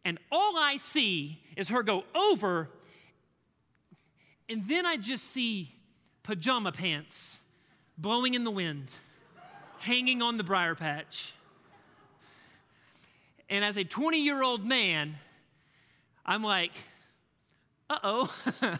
And 0.06 0.20
all 0.32 0.58
I 0.58 0.78
see 0.78 1.40
is 1.58 1.70
her 1.70 1.82
go 1.82 2.04
over, 2.14 2.70
and 4.48 4.68
then 4.68 4.86
I 4.86 4.98
just 4.98 5.26
see 5.26 5.74
pajama 6.24 6.72
pants 6.72 7.42
blowing 7.98 8.34
in 8.34 8.44
the 8.44 8.52
wind, 8.52 8.92
hanging 9.80 10.22
on 10.22 10.38
the 10.38 10.44
briar 10.44 10.76
patch. 10.76 11.34
And 13.50 13.66
as 13.66 13.78
a 13.78 13.84
20 13.84 14.20
year 14.20 14.42
old 14.42 14.66
man, 14.66 15.16
I'm 16.26 16.44
like, 16.44 16.74
uh 17.90 18.00
oh. 18.04 18.36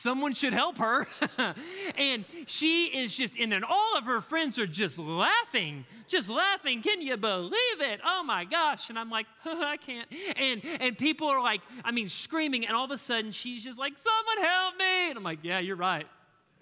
Someone 0.00 0.32
should 0.32 0.54
help 0.54 0.78
her. 0.78 1.06
and 1.98 2.24
she 2.46 2.86
is 2.86 3.14
just, 3.14 3.38
and 3.38 3.52
then 3.52 3.62
all 3.62 3.98
of 3.98 4.04
her 4.04 4.22
friends 4.22 4.58
are 4.58 4.66
just 4.66 4.98
laughing, 4.98 5.84
just 6.08 6.30
laughing. 6.30 6.80
Can 6.80 7.02
you 7.02 7.18
believe 7.18 7.80
it? 7.80 8.00
Oh 8.02 8.22
my 8.24 8.46
gosh. 8.46 8.88
And 8.88 8.98
I'm 8.98 9.10
like, 9.10 9.26
I 9.44 9.76
can't. 9.76 10.08
And 10.36 10.62
and 10.80 10.96
people 10.96 11.28
are 11.28 11.42
like, 11.42 11.60
I 11.84 11.90
mean, 11.90 12.08
screaming, 12.08 12.66
and 12.66 12.74
all 12.74 12.86
of 12.86 12.90
a 12.92 12.96
sudden 12.96 13.30
she's 13.30 13.62
just 13.62 13.78
like, 13.78 13.92
someone 13.98 14.48
help 14.48 14.78
me. 14.78 15.10
And 15.10 15.18
I'm 15.18 15.22
like, 15.22 15.40
yeah, 15.42 15.58
you're 15.58 15.76
right. 15.76 16.06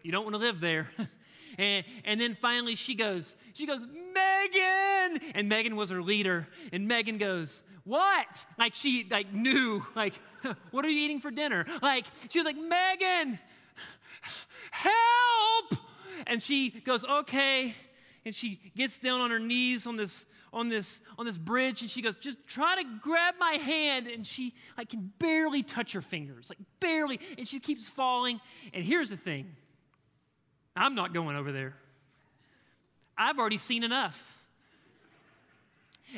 You 0.03 0.11
don't 0.11 0.25
want 0.25 0.35
to 0.35 0.41
live 0.41 0.59
there. 0.59 0.91
And, 1.61 1.85
and 2.05 2.21
then 2.21 2.37
finally 2.41 2.77
she 2.77 2.95
goes, 2.95 3.35
she 3.53 3.67
goes, 3.67 3.81
Megan! 3.81 5.33
And 5.35 5.49
Megan 5.49 5.75
was 5.75 5.91
her 5.91 6.01
leader. 6.01 6.47
And 6.73 6.87
Megan 6.87 7.19
goes, 7.19 7.65
what? 7.89 8.47
Like 8.59 8.75
she 8.75 9.07
like 9.11 9.33
knew, 9.33 9.85
like, 9.95 10.15
what 10.71 10.85
are 10.85 10.91
you 10.91 11.01
eating 11.01 11.21
for 11.21 11.31
dinner? 11.31 11.67
Like 11.83 12.07
she 12.29 12.39
was 12.39 12.47
like, 12.47 12.57
Megan, 12.57 13.39
help! 14.71 15.81
And 16.27 16.43
she 16.43 16.71
goes, 16.71 17.05
okay. 17.05 17.75
And 18.25 18.35
she 18.35 18.61
gets 18.77 18.99
down 18.99 19.21
on 19.21 19.31
her 19.31 19.39
knees 19.39 19.87
on 19.87 19.97
this 19.97 20.27
on 20.53 20.69
this 20.69 21.01
on 21.19 21.27
this 21.27 21.37
bridge 21.37 21.83
and 21.83 21.91
she 21.91 22.01
goes 22.01 22.17
just 22.17 22.39
try 22.47 22.75
to 22.75 22.85
grab 23.03 23.35
my 23.39 23.53
hand 23.53 24.07
and 24.07 24.27
she 24.27 24.55
like 24.79 24.89
can 24.89 25.13
barely 25.19 25.63
touch 25.63 25.93
her 25.93 26.01
fingers 26.01 26.49
like 26.49 26.59
barely 26.81 27.21
and 27.37 27.47
she 27.47 27.61
keeps 27.61 27.87
falling 27.87 28.41
and 28.73 28.83
here's 28.83 29.11
the 29.11 29.17
thing 29.17 29.55
I'm 30.79 30.95
not 30.95 31.13
going 31.13 31.37
over 31.37 31.51
there. 31.51 31.75
I've 33.17 33.39
already 33.39 33.59
seen 33.59 33.83
enough. 33.83 34.38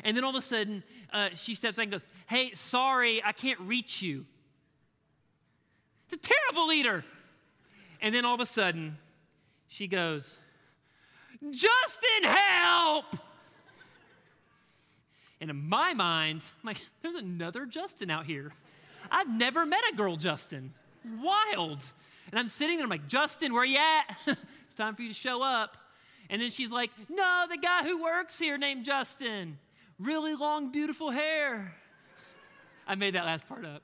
And 0.03 0.15
then 0.15 0.23
all 0.23 0.29
of 0.29 0.35
a 0.35 0.41
sudden, 0.41 0.83
uh, 1.11 1.29
she 1.35 1.55
steps 1.55 1.77
in 1.77 1.83
and 1.83 1.91
goes, 1.91 2.07
Hey, 2.27 2.51
sorry, 2.53 3.21
I 3.23 3.31
can't 3.31 3.59
reach 3.59 4.01
you. 4.01 4.25
It's 6.09 6.25
a 6.25 6.29
terrible 6.33 6.67
leader. 6.67 7.03
And 8.01 8.13
then 8.15 8.25
all 8.25 8.33
of 8.33 8.39
a 8.41 8.45
sudden, 8.45 8.97
she 9.67 9.87
goes, 9.87 10.37
Justin, 11.49 12.23
help! 12.23 13.05
And 15.39 15.49
in 15.49 15.67
my 15.69 15.93
mind, 15.93 16.43
I'm 16.61 16.67
like, 16.67 16.77
there's 17.01 17.15
another 17.15 17.65
Justin 17.65 18.11
out 18.11 18.25
here. 18.25 18.53
I've 19.09 19.29
never 19.29 19.65
met 19.65 19.81
a 19.91 19.95
girl 19.95 20.15
Justin. 20.15 20.73
Wild. 21.21 21.83
And 22.29 22.39
I'm 22.39 22.47
sitting 22.47 22.77
there, 22.77 22.83
I'm 22.83 22.89
like, 22.89 23.07
Justin, 23.07 23.53
where 23.53 23.63
are 23.63 23.65
you 23.65 23.79
at? 23.79 24.17
it's 24.65 24.75
time 24.75 24.95
for 24.95 25.01
you 25.01 25.07
to 25.07 25.15
show 25.15 25.41
up. 25.41 25.77
And 26.29 26.41
then 26.41 26.51
she's 26.51 26.71
like, 26.71 26.91
No, 27.09 27.45
the 27.49 27.57
guy 27.57 27.83
who 27.83 28.01
works 28.01 28.37
here 28.37 28.57
named 28.57 28.85
Justin. 28.85 29.57
Really 30.01 30.33
long, 30.33 30.71
beautiful 30.71 31.11
hair. 31.11 31.75
I 32.87 32.95
made 32.95 33.13
that 33.13 33.23
last 33.23 33.47
part 33.47 33.63
up. 33.65 33.83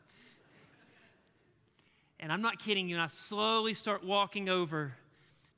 And 2.19 2.31
I'm 2.31 2.41
not 2.41 2.57
kidding 2.57 2.89
you. 2.89 2.95
And 2.95 3.03
I 3.03 3.07
slowly 3.07 3.75
start 3.75 4.03
walking 4.03 4.49
over 4.49 4.93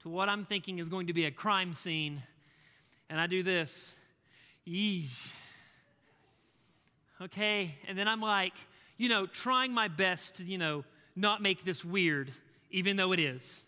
to 0.01 0.09
what 0.09 0.27
I'm 0.27 0.43
thinking 0.43 0.79
is 0.79 0.89
going 0.89 1.07
to 1.07 1.13
be 1.13 1.23
a 1.23 1.31
crime 1.31 1.71
scene. 1.71 2.21
And 3.09 3.21
I 3.21 3.27
do 3.27 3.41
this. 3.41 3.95
Yeesh. 4.67 5.31
Okay. 7.21 7.73
And 7.87 7.97
then 7.97 8.09
I'm 8.09 8.21
like, 8.21 8.55
you 8.97 9.07
know, 9.07 9.27
trying 9.27 9.71
my 9.71 9.87
best 9.87 10.35
to, 10.35 10.43
you 10.43 10.57
know, 10.57 10.83
not 11.15 11.41
make 11.41 11.63
this 11.63 11.85
weird, 11.85 12.31
even 12.69 12.97
though 12.97 13.13
it 13.13 13.19
is. 13.19 13.63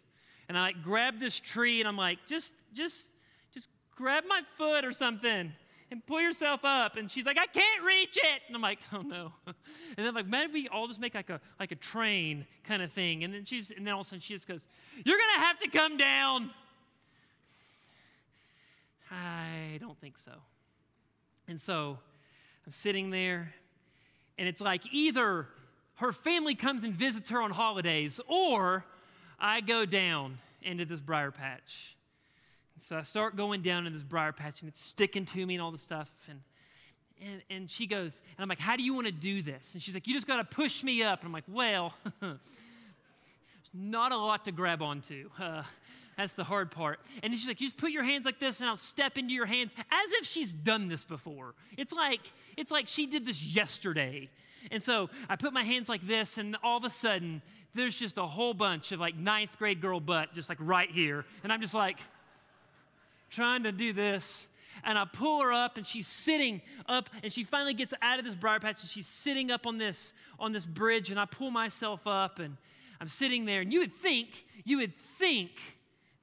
And 0.50 0.58
I 0.58 0.62
like 0.64 0.84
grab 0.84 1.20
this 1.20 1.40
tree 1.40 1.80
and 1.80 1.88
I'm 1.88 1.96
like, 1.96 2.20
just, 2.28 2.54
just, 2.74 3.08
just 3.54 3.70
grab 3.96 4.26
my 4.28 4.42
foot 4.58 4.84
or 4.84 4.92
something 4.92 5.54
and 5.92 6.06
pull 6.06 6.22
yourself 6.22 6.62
up. 6.64 6.96
And 6.96 7.12
she's 7.12 7.26
like, 7.26 7.38
I 7.38 7.46
can't 7.46 7.84
reach 7.84 8.18
it. 8.18 8.42
And 8.48 8.56
I'm 8.56 8.62
like, 8.62 8.80
oh 8.94 9.02
no. 9.02 9.34
And 9.98 10.08
then 10.08 10.16
like, 10.16 10.28
maybe 10.28 10.54
we 10.54 10.68
all 10.70 10.88
just 10.88 11.00
make 11.00 11.14
like 11.14 11.30
a 11.30 11.40
like 11.60 11.72
a 11.72 11.76
train 11.76 12.48
kind 12.64 12.82
of 12.82 12.92
thing. 12.92 13.24
And 13.24 13.34
then 13.34 13.46
she's 13.46 13.70
and 13.70 13.86
then 13.86 13.94
all 13.94 14.02
of 14.02 14.08
a 14.08 14.10
sudden 14.10 14.22
she 14.22 14.34
just 14.34 14.48
goes, 14.48 14.68
You're 15.04 15.18
gonna 15.18 15.46
have 15.46 15.60
to 15.60 15.68
come 15.68 15.98
down. 15.98 16.52
I 19.12 19.78
don't 19.80 20.00
think 20.00 20.18
so. 20.18 20.32
And 21.50 21.60
so 21.60 21.98
I'm 22.66 22.72
sitting 22.72 23.10
there, 23.10 23.54
and 24.38 24.48
it's 24.48 24.62
like 24.62 24.84
either 24.94 25.48
her 25.96 26.14
family 26.14 26.56
comes 26.56 26.84
and 26.86 26.94
visits 26.94 27.30
her 27.30 27.42
on 27.42 27.52
holidays, 27.52 28.22
or 28.28 28.86
I 29.38 29.60
go 29.60 29.86
down 29.86 30.38
into 30.62 30.86
this 30.86 31.02
briar 31.02 31.32
patch. 31.32 31.98
So 32.82 32.98
I 32.98 33.04
start 33.04 33.36
going 33.36 33.62
down 33.62 33.86
in 33.86 33.94
this 33.94 34.02
briar 34.02 34.32
patch 34.32 34.62
and 34.62 34.68
it's 34.68 34.82
sticking 34.82 35.26
to 35.28 35.46
me 35.46 35.54
and 35.54 35.62
all 35.62 35.72
the 35.72 35.78
stuff. 35.78 36.12
And, 36.28 36.40
and, 37.22 37.42
and 37.52 37.70
she 37.70 37.86
goes, 37.86 38.22
and 38.36 38.42
I'm 38.42 38.50
like, 38.50 38.60
How 38.60 38.76
do 38.76 38.82
you 38.82 38.96
want 38.96 39.06
to 39.06 39.14
do 39.14 39.44
this? 39.44 39.76
And 39.76 39.84
she's 39.84 39.94
like, 39.94 40.08
You 40.08 40.16
just 40.16 40.26
got 40.26 40.38
to 40.38 40.44
push 40.44 40.84
me 40.84 41.04
up. 41.04 41.20
And 41.20 41.28
I'm 41.28 41.32
like, 41.32 41.44
Well, 41.48 41.94
there's 42.20 42.40
not 43.74 44.12
a 44.12 44.18
lot 44.18 44.46
to 44.46 44.52
grab 44.52 44.82
onto. 44.82 45.30
Uh, 45.40 45.62
that's 46.18 46.34
the 46.34 46.44
hard 46.44 46.72
part. 46.72 47.00
And 47.22 47.32
she's 47.34 47.48
like, 47.48 47.62
You 47.62 47.68
just 47.68 47.78
put 47.78 47.92
your 47.92 48.04
hands 48.04 48.26
like 48.26 48.40
this 48.40 48.62
and 48.62 48.68
I'll 48.68 48.78
step 48.78 49.16
into 49.20 49.32
your 49.32 49.46
hands 49.46 49.76
as 49.78 50.12
if 50.14 50.26
she's 50.26 50.52
done 50.52 50.88
this 50.88 51.04
before. 51.04 51.54
It's 51.78 51.94
like, 51.94 52.22
it's 52.58 52.72
like 52.72 52.88
she 52.88 53.06
did 53.06 53.28
this 53.28 53.44
yesterday. 53.44 54.28
And 54.72 54.82
so 54.82 55.12
I 55.30 55.36
put 55.36 55.54
my 55.54 55.64
hands 55.64 55.90
like 55.90 56.06
this, 56.06 56.38
and 56.38 56.56
all 56.64 56.78
of 56.78 56.84
a 56.84 56.90
sudden, 56.90 57.42
there's 57.74 57.96
just 57.96 58.20
a 58.20 58.26
whole 58.26 58.54
bunch 58.54 58.92
of 58.92 59.00
like 59.00 59.16
ninth 59.16 59.58
grade 59.58 59.82
girl 59.82 60.00
butt 60.00 60.34
just 60.34 60.50
like 60.50 60.60
right 60.62 60.90
here. 60.90 61.26
And 61.44 61.52
I'm 61.52 61.62
just 61.62 61.74
like, 61.74 62.00
trying 63.32 63.64
to 63.64 63.72
do 63.72 63.94
this. 63.94 64.48
And 64.84 64.98
I 64.98 65.06
pull 65.06 65.42
her 65.42 65.52
up, 65.52 65.78
and 65.78 65.86
she's 65.86 66.08
sitting 66.08 66.62
up, 66.88 67.10
and 67.24 67.32
she 67.32 67.44
finally 67.44 67.74
gets 67.74 67.94
out 68.02 68.20
of 68.20 68.26
this 68.26 68.36
briar 68.36 68.60
patch, 68.60 68.82
and 68.82 68.90
she's 68.90 69.08
sitting 69.08 69.52
up 69.52 69.68
on 69.68 69.78
this 69.78 70.14
on 70.40 70.54
this 70.54 70.66
bridge. 70.66 71.12
And 71.12 71.20
I 71.20 71.26
pull 71.26 71.52
myself 71.52 72.02
up, 72.06 72.40
and 72.40 72.58
I'm 73.00 73.08
sitting 73.08 73.46
there. 73.46 73.62
And 73.62 73.72
you 73.72 73.80
would 73.80 73.94
think, 73.94 74.46
you 74.64 74.78
would 74.78 74.98
think, 74.98 75.52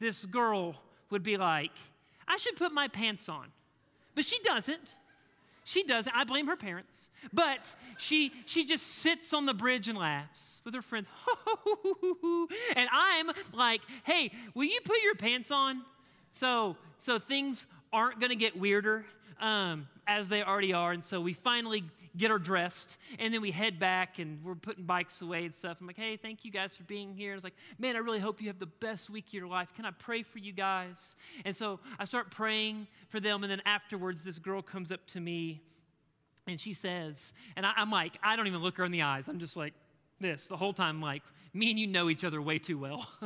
this 0.01 0.25
girl 0.25 0.77
would 1.11 1.23
be 1.23 1.37
like, 1.37 1.73
I 2.27 2.37
should 2.37 2.57
put 2.57 2.73
my 2.73 2.89
pants 2.89 3.29
on, 3.29 3.47
but 4.15 4.25
she 4.25 4.39
doesn't. 4.41 4.99
She 5.65 5.83
doesn't. 5.83 6.15
I 6.17 6.25
blame 6.25 6.47
her 6.47 6.57
parents. 6.57 7.11
But 7.31 7.75
she 7.99 8.33
she 8.47 8.65
just 8.65 8.87
sits 8.87 9.35
on 9.35 9.45
the 9.45 9.53
bridge 9.53 9.87
and 9.87 9.99
laughs 9.99 10.63
with 10.65 10.73
her 10.73 10.81
friends. 10.81 11.09
and 12.75 12.89
I'm 12.91 13.31
like, 13.53 13.83
hey, 14.05 14.33
will 14.55 14.65
you 14.65 14.81
put 14.83 14.97
your 15.03 15.15
pants 15.15 15.51
on? 15.51 15.83
So 16.33 16.77
so 17.01 17.19
things 17.19 17.67
aren't 17.93 18.21
going 18.21 18.31
to 18.31 18.37
get 18.37 18.59
weirder 18.59 19.05
um, 19.41 19.89
as 20.07 20.29
they 20.29 20.43
already 20.43 20.73
are. 20.73 20.93
And 20.93 21.05
so 21.05 21.21
we 21.21 21.33
finally 21.33 21.85
get 22.17 22.31
her 22.31 22.39
dressed, 22.39 22.99
and 23.21 23.33
then 23.33 23.41
we 23.41 23.53
head 23.53 23.79
back, 23.79 24.19
and 24.19 24.43
we're 24.43 24.57
putting 24.57 24.85
bikes 24.85 25.23
away 25.23 25.45
and 25.45 25.55
stuff. 25.55 25.77
I'm 25.81 25.87
like, 25.87 25.97
hey, 25.97 26.17
thank 26.17 26.45
you 26.45 26.51
guys 26.51 26.75
for 26.75 26.83
being 26.83 27.15
here. 27.15 27.31
And 27.31 27.37
it's 27.39 27.45
like, 27.45 27.55
man, 27.79 27.95
I 27.95 28.01
really 28.01 28.19
hope 28.19 28.41
you 28.41 28.49
have 28.49 28.59
the 28.59 28.67
best 28.67 29.09
week 29.09 29.29
of 29.29 29.35
your 29.35 29.47
life. 29.47 29.69
Can 29.77 29.85
I 29.85 29.93
pray 29.93 30.25
for 30.25 30.39
you 30.39 30.53
guys? 30.53 31.15
And 31.45 31.57
so 31.57 31.79
I 31.99 32.05
start 32.05 32.31
praying 32.33 32.89
for 33.09 33.21
them, 33.21 33.45
and 33.45 33.51
then 33.51 33.63
afterwards, 33.65 34.25
this 34.25 34.41
girl 34.41 34.63
comes 34.63 34.91
up 34.91 35.07
to 35.09 35.21
me, 35.21 35.63
and 36.49 36.61
she 36.61 36.73
says, 36.73 37.35
and 37.57 37.65
I, 37.65 37.73
I'm 37.77 37.91
like, 37.91 38.17
I 38.23 38.35
don't 38.35 38.49
even 38.49 38.63
look 38.63 38.79
her 38.79 38.85
in 38.85 38.91
the 38.91 39.03
eyes. 39.03 39.29
I'm 39.29 39.39
just 39.39 39.57
like, 39.57 39.75
this 40.21 40.49
the 40.49 40.57
whole 40.57 40.73
time 40.73 41.01
like 41.01 41.23
me 41.59 41.71
and 41.71 41.79
you 41.79 41.87
know 41.87 42.09
each 42.09 42.25
other 42.25 42.41
way 42.41 42.59
too 42.59 42.79
well. 42.79 43.09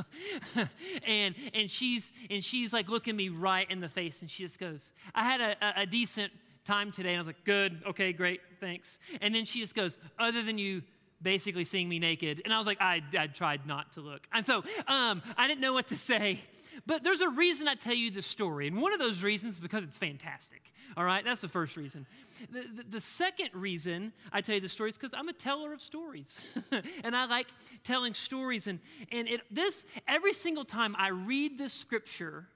And 1.06 1.34
and 1.54 1.70
she's 1.70 2.12
and 2.30 2.42
she's 2.42 2.72
like 2.72 2.88
looking 2.88 3.16
me 3.16 3.28
right 3.28 3.70
in 3.70 3.80
the 3.80 3.88
face 3.88 4.22
and 4.22 4.30
she 4.30 4.42
just 4.44 4.58
goes 4.58 4.92
i 5.14 5.22
had 5.22 5.40
a, 5.40 5.56
a, 5.60 5.82
a 5.82 5.86
decent 5.86 6.32
time 6.64 6.92
today. 6.92 7.10
And 7.10 7.16
i 7.16 7.20
was 7.20 7.26
like 7.26 7.44
good. 7.44 7.82
Okay 7.86 8.12
great. 8.12 8.40
Thanks. 8.60 9.00
And 9.20 9.34
then 9.34 9.44
she 9.44 9.60
just 9.60 9.74
goes 9.74 9.98
other 10.18 10.42
than 10.42 10.58
you 10.58 10.82
basically 11.22 11.64
seeing 11.64 11.88
me 11.88 11.98
naked 11.98 12.42
and 12.44 12.52
i 12.52 12.58
was 12.58 12.66
like 12.66 12.80
i, 12.80 13.02
I 13.18 13.26
tried 13.28 13.66
not 13.66 13.92
to 13.92 14.00
look 14.00 14.26
and 14.32 14.46
so 14.46 14.64
um, 14.88 15.22
i 15.36 15.46
didn't 15.46 15.60
know 15.60 15.72
what 15.72 15.88
to 15.88 15.96
say 15.96 16.40
but 16.86 17.04
there's 17.04 17.20
a 17.20 17.28
reason 17.28 17.68
i 17.68 17.74
tell 17.74 17.94
you 17.94 18.10
this 18.10 18.26
story 18.26 18.66
and 18.66 18.80
one 18.80 18.92
of 18.92 18.98
those 18.98 19.22
reasons 19.22 19.54
is 19.54 19.60
because 19.60 19.84
it's 19.84 19.98
fantastic 19.98 20.72
all 20.96 21.04
right, 21.04 21.24
that's 21.24 21.40
the 21.40 21.48
first 21.48 21.76
reason. 21.76 22.06
The, 22.50 22.64
the, 22.76 22.90
the 22.90 23.00
second 23.00 23.50
reason 23.54 24.12
I 24.32 24.40
tell 24.40 24.54
you 24.54 24.60
the 24.60 24.68
story 24.68 24.90
is 24.90 24.98
because 24.98 25.14
I'm 25.14 25.28
a 25.28 25.32
teller 25.32 25.72
of 25.72 25.80
stories, 25.80 26.58
and 27.04 27.16
I 27.16 27.24
like 27.26 27.48
telling 27.84 28.14
stories. 28.14 28.66
And 28.66 28.80
and 29.10 29.28
it 29.28 29.40
this 29.50 29.86
every 30.06 30.32
single 30.32 30.64
time 30.64 30.94
I 30.98 31.08
read 31.08 31.58
this 31.58 31.72
scripture, 31.72 32.46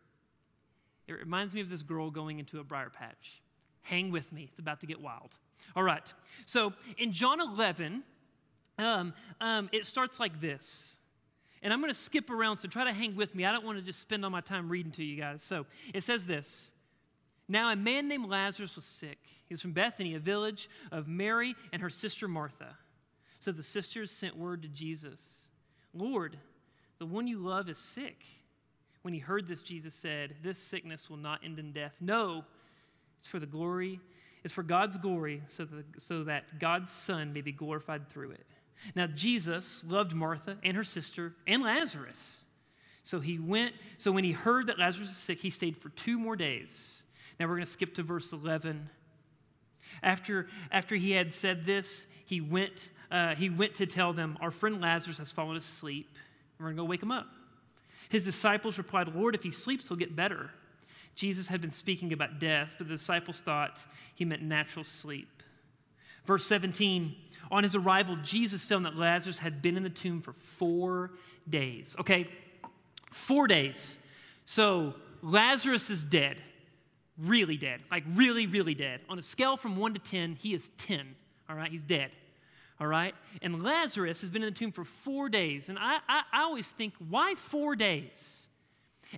it 1.06 1.14
reminds 1.14 1.54
me 1.54 1.60
of 1.60 1.70
this 1.70 1.82
girl 1.82 2.10
going 2.10 2.38
into 2.38 2.60
a 2.60 2.64
briar 2.64 2.90
patch. 2.90 3.42
Hang 3.82 4.10
with 4.10 4.32
me; 4.32 4.48
it's 4.50 4.58
about 4.58 4.80
to 4.80 4.86
get 4.86 5.00
wild. 5.00 5.34
All 5.74 5.82
right. 5.82 6.12
So 6.44 6.72
in 6.98 7.12
John 7.12 7.40
11, 7.40 8.02
um, 8.78 9.14
um, 9.40 9.68
it 9.72 9.86
starts 9.86 10.20
like 10.20 10.40
this. 10.40 10.96
And 11.62 11.72
I'm 11.72 11.80
going 11.80 11.92
to 11.92 11.98
skip 11.98 12.30
around, 12.30 12.58
so 12.58 12.68
try 12.68 12.84
to 12.84 12.92
hang 12.92 13.16
with 13.16 13.34
me. 13.34 13.44
I 13.44 13.52
don't 13.52 13.64
want 13.64 13.78
to 13.78 13.84
just 13.84 14.00
spend 14.00 14.24
all 14.24 14.30
my 14.30 14.40
time 14.40 14.68
reading 14.68 14.92
to 14.92 15.04
you 15.04 15.16
guys. 15.16 15.42
So 15.42 15.66
it 15.94 16.02
says 16.02 16.26
this 16.26 16.72
now, 17.48 17.70
a 17.70 17.76
man 17.76 18.08
named 18.08 18.28
Lazarus 18.28 18.74
was 18.74 18.84
sick. 18.84 19.18
He 19.46 19.54
was 19.54 19.62
from 19.62 19.72
Bethany, 19.72 20.14
a 20.14 20.18
village 20.18 20.68
of 20.90 21.06
Mary 21.06 21.54
and 21.72 21.80
her 21.80 21.90
sister 21.90 22.26
Martha. 22.26 22.76
So 23.38 23.52
the 23.52 23.62
sisters 23.62 24.10
sent 24.10 24.36
word 24.36 24.62
to 24.62 24.68
Jesus 24.68 25.44
Lord, 25.94 26.36
the 26.98 27.06
one 27.06 27.26
you 27.26 27.38
love 27.38 27.70
is 27.70 27.78
sick. 27.78 28.22
When 29.00 29.14
he 29.14 29.20
heard 29.20 29.48
this, 29.48 29.62
Jesus 29.62 29.94
said, 29.94 30.34
This 30.42 30.58
sickness 30.58 31.08
will 31.08 31.16
not 31.16 31.40
end 31.42 31.58
in 31.58 31.72
death. 31.72 31.94
No, 32.00 32.44
it's 33.18 33.28
for 33.28 33.38
the 33.38 33.46
glory, 33.46 34.00
it's 34.44 34.52
for 34.52 34.62
God's 34.62 34.98
glory, 34.98 35.42
so 35.46 35.64
that, 35.64 36.02
so 36.02 36.24
that 36.24 36.58
God's 36.58 36.90
Son 36.90 37.32
may 37.32 37.40
be 37.40 37.52
glorified 37.52 38.08
through 38.08 38.32
it. 38.32 38.46
Now, 38.94 39.06
Jesus 39.06 39.84
loved 39.84 40.14
Martha 40.14 40.58
and 40.62 40.76
her 40.76 40.84
sister 40.84 41.34
and 41.46 41.62
Lazarus. 41.62 42.44
So 43.02 43.20
he 43.20 43.38
went, 43.38 43.74
so 43.98 44.10
when 44.10 44.24
he 44.24 44.32
heard 44.32 44.66
that 44.66 44.78
Lazarus 44.78 45.08
was 45.08 45.16
sick, 45.16 45.38
he 45.38 45.50
stayed 45.50 45.76
for 45.76 45.90
two 45.90 46.18
more 46.18 46.36
days. 46.36 47.04
Now 47.38 47.46
we're 47.46 47.54
going 47.54 47.64
to 47.64 47.70
skip 47.70 47.94
to 47.94 48.02
verse 48.02 48.32
11. 48.32 48.88
After, 50.02 50.48
after 50.72 50.96
he 50.96 51.12
had 51.12 51.32
said 51.32 51.64
this, 51.64 52.06
he 52.24 52.40
went, 52.40 52.90
uh, 53.10 53.34
he 53.34 53.48
went 53.48 53.76
to 53.76 53.86
tell 53.86 54.12
them, 54.12 54.36
Our 54.40 54.50
friend 54.50 54.80
Lazarus 54.80 55.18
has 55.18 55.30
fallen 55.30 55.56
asleep. 55.56 56.18
We're 56.58 56.66
going 56.66 56.76
to 56.76 56.82
go 56.82 56.86
wake 56.86 57.02
him 57.02 57.12
up. 57.12 57.28
His 58.08 58.24
disciples 58.24 58.78
replied, 58.78 59.14
Lord, 59.14 59.34
if 59.34 59.42
he 59.42 59.50
sleeps, 59.50 59.88
he'll 59.88 59.96
get 59.96 60.16
better. 60.16 60.50
Jesus 61.14 61.48
had 61.48 61.60
been 61.60 61.70
speaking 61.70 62.12
about 62.12 62.38
death, 62.38 62.74
but 62.78 62.88
the 62.88 62.94
disciples 62.94 63.40
thought 63.40 63.82
he 64.14 64.24
meant 64.24 64.42
natural 64.42 64.84
sleep. 64.84 65.35
Verse 66.26 66.44
17 66.46 67.14
On 67.50 67.62
his 67.62 67.74
arrival, 67.74 68.16
Jesus 68.22 68.64
found 68.64 68.84
that 68.86 68.96
Lazarus 68.96 69.38
had 69.38 69.62
been 69.62 69.76
in 69.76 69.82
the 69.82 69.90
tomb 69.90 70.20
for 70.20 70.32
four 70.32 71.12
days. 71.48 71.96
Okay, 72.00 72.28
four 73.10 73.46
days. 73.46 73.98
So 74.44 74.94
Lazarus 75.22 75.90
is 75.90 76.02
dead 76.02 76.36
really 77.18 77.56
dead, 77.56 77.82
like 77.90 78.04
really, 78.14 78.46
really 78.46 78.74
dead. 78.74 79.00
On 79.08 79.18
a 79.18 79.22
scale 79.22 79.56
from 79.56 79.76
one 79.76 79.94
to 79.94 79.98
10, 79.98 80.36
he 80.40 80.54
is 80.54 80.70
10, 80.78 81.14
all 81.48 81.56
right? 81.56 81.70
He's 81.70 81.82
dead, 81.82 82.10
all 82.80 82.86
right? 82.86 83.14
And 83.42 83.62
Lazarus 83.62 84.20
has 84.20 84.30
been 84.30 84.42
in 84.42 84.52
the 84.52 84.58
tomb 84.58 84.72
for 84.72 84.84
four 84.84 85.28
days. 85.28 85.68
And 85.68 85.78
I, 85.78 85.98
I, 86.08 86.22
I 86.32 86.42
always 86.42 86.70
think, 86.70 86.94
why 87.08 87.34
four 87.34 87.76
days? 87.76 88.48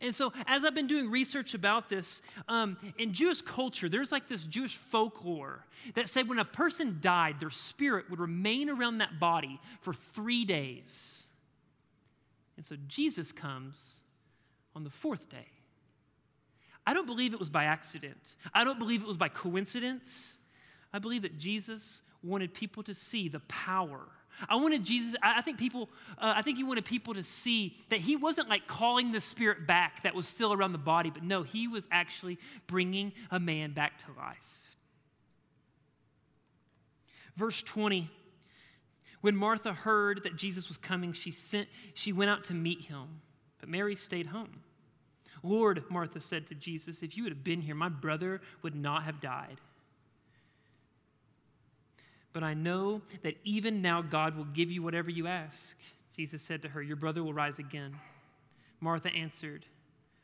And 0.03 0.15
so, 0.15 0.33
as 0.47 0.65
I've 0.65 0.75
been 0.75 0.87
doing 0.87 1.11
research 1.11 1.55
about 1.55 1.89
this, 1.89 2.23
um, 2.49 2.77
in 2.99 3.13
Jewish 3.13 3.41
culture, 3.41 3.89
there's 3.89 4.13
like 4.13 4.29
this 4.29 4.47
Jewish 4.47 4.77
folklore 4.77 5.65
that 5.95 6.09
said 6.09 6.29
when 6.29 6.39
a 6.39 6.45
person 6.45 6.99
died, 7.01 7.41
their 7.41 7.51
spirit 7.51 8.11
would 8.11 8.21
remain 8.21 8.69
around 8.69 8.99
that 8.99 9.19
body 9.19 9.61
for 9.81 9.95
three 9.95 10.45
days. 10.45 11.27
And 12.57 12.67
so, 12.67 12.77
Jesus 12.87 13.33
comes 13.33 14.03
on 14.77 14.85
the 14.85 14.91
fourth 14.91 15.29
day. 15.29 15.47
I 16.87 16.95
don't 16.95 17.07
believe 17.07 17.35
it 17.35 17.41
was 17.41 17.51
by 17.51 17.65
accident. 17.65 18.37
I 18.55 18.65
don't 18.65 18.79
believe 18.79 19.03
it 19.03 19.09
was 19.09 19.19
by 19.19 19.29
coincidence. 19.29 20.39
I 20.93 20.99
believe 20.99 21.23
that 21.23 21.39
Jesus 21.39 22.03
wanted 22.23 22.55
people 22.55 22.83
to 22.85 22.95
see 22.95 23.29
the 23.29 23.41
power. 23.41 24.09
I 24.49 24.57
wanted 24.57 24.85
Jesus, 24.85 25.17
I 25.23 25.41
think 25.41 25.59
people, 25.59 25.89
uh, 26.19 26.35
I 26.37 26.43
think 26.43 26.59
he 26.59 26.65
wanted 26.65 26.85
people 26.85 27.15
to 27.15 27.23
see 27.23 27.77
that 27.89 28.01
he 28.01 28.17
wasn't 28.17 28.49
like 28.49 28.67
calling 28.67 29.13
the 29.13 29.21
spirit 29.21 29.67
back 29.67 30.03
that 30.03 30.15
was 30.15 30.29
still 30.29 30.53
around 30.53 30.73
the 30.73 30.79
body, 30.79 31.11
but 31.11 31.23
no, 31.23 31.43
he 31.43 31.69
was 31.69 31.89
actually 31.91 32.39
bringing 32.67 33.13
a 33.31 33.41
man 33.41 33.73
back 33.73 33.99
to 34.01 34.07
life. 34.19 34.37
Verse 37.37 37.63
20 37.63 38.11
when 39.21 39.35
Martha 39.35 39.73
heard 39.73 40.23
that 40.25 40.37
Jesus 40.37 40.69
was 40.69 40.79
coming, 40.79 41.13
she, 41.13 41.33
sent, 41.33 41.69
she 41.95 42.13
went 42.13 42.31
out 42.31 42.45
to 42.45 42.55
meet 42.55 42.83
him, 42.83 43.21
but 43.59 43.69
Mary 43.69 43.97
stayed 43.97 44.27
home. 44.27 44.63
Lord, 45.43 45.83
Martha 45.89 46.21
said 46.21 46.47
to 46.49 46.55
Jesus, 46.55 47.03
if 47.03 47.17
you 47.17 47.25
had 47.25 47.45
been 47.45 47.61
here, 47.61 47.75
my 47.75 47.89
brother 47.89 48.41
would 48.63 48.75
not 48.75 49.05
have 49.05 49.21
died. 49.21 49.61
But 52.39 52.45
I 52.45 52.55
know 52.55 53.03
that 53.23 53.35
even 53.43 53.83
now 53.83 54.01
God 54.01 54.37
will 54.37 54.45
give 54.45 54.71
you 54.71 54.81
whatever 54.81 55.11
you 55.11 55.27
ask. 55.27 55.77
Jesus 56.15 56.41
said 56.41 56.63
to 56.63 56.69
her, 56.69 56.81
Your 56.81 56.95
brother 56.95 57.25
will 57.25 57.35
rise 57.35 57.59
again. 57.59 57.97
Martha 58.79 59.13
answered, 59.13 59.67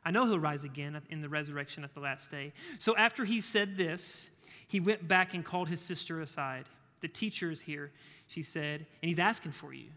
I 0.04 0.12
know 0.12 0.24
he'll 0.24 0.38
rise 0.38 0.62
again 0.62 1.02
in 1.10 1.22
the 1.22 1.28
resurrection 1.28 1.82
at 1.82 1.92
the 1.92 1.98
last 1.98 2.30
day. 2.30 2.52
So 2.78 2.96
after 2.96 3.24
he 3.24 3.40
said 3.40 3.76
this, 3.76 4.30
he 4.68 4.78
went 4.78 5.08
back 5.08 5.34
and 5.34 5.44
called 5.44 5.68
his 5.68 5.80
sister 5.80 6.20
aside. 6.20 6.66
The 7.00 7.08
teacher 7.08 7.50
is 7.50 7.62
here 7.62 7.90
she 8.28 8.44
said, 8.44 8.86
and 9.02 9.08
he's 9.08 9.18
asking 9.18 9.50
for 9.50 9.74
you. 9.74 9.88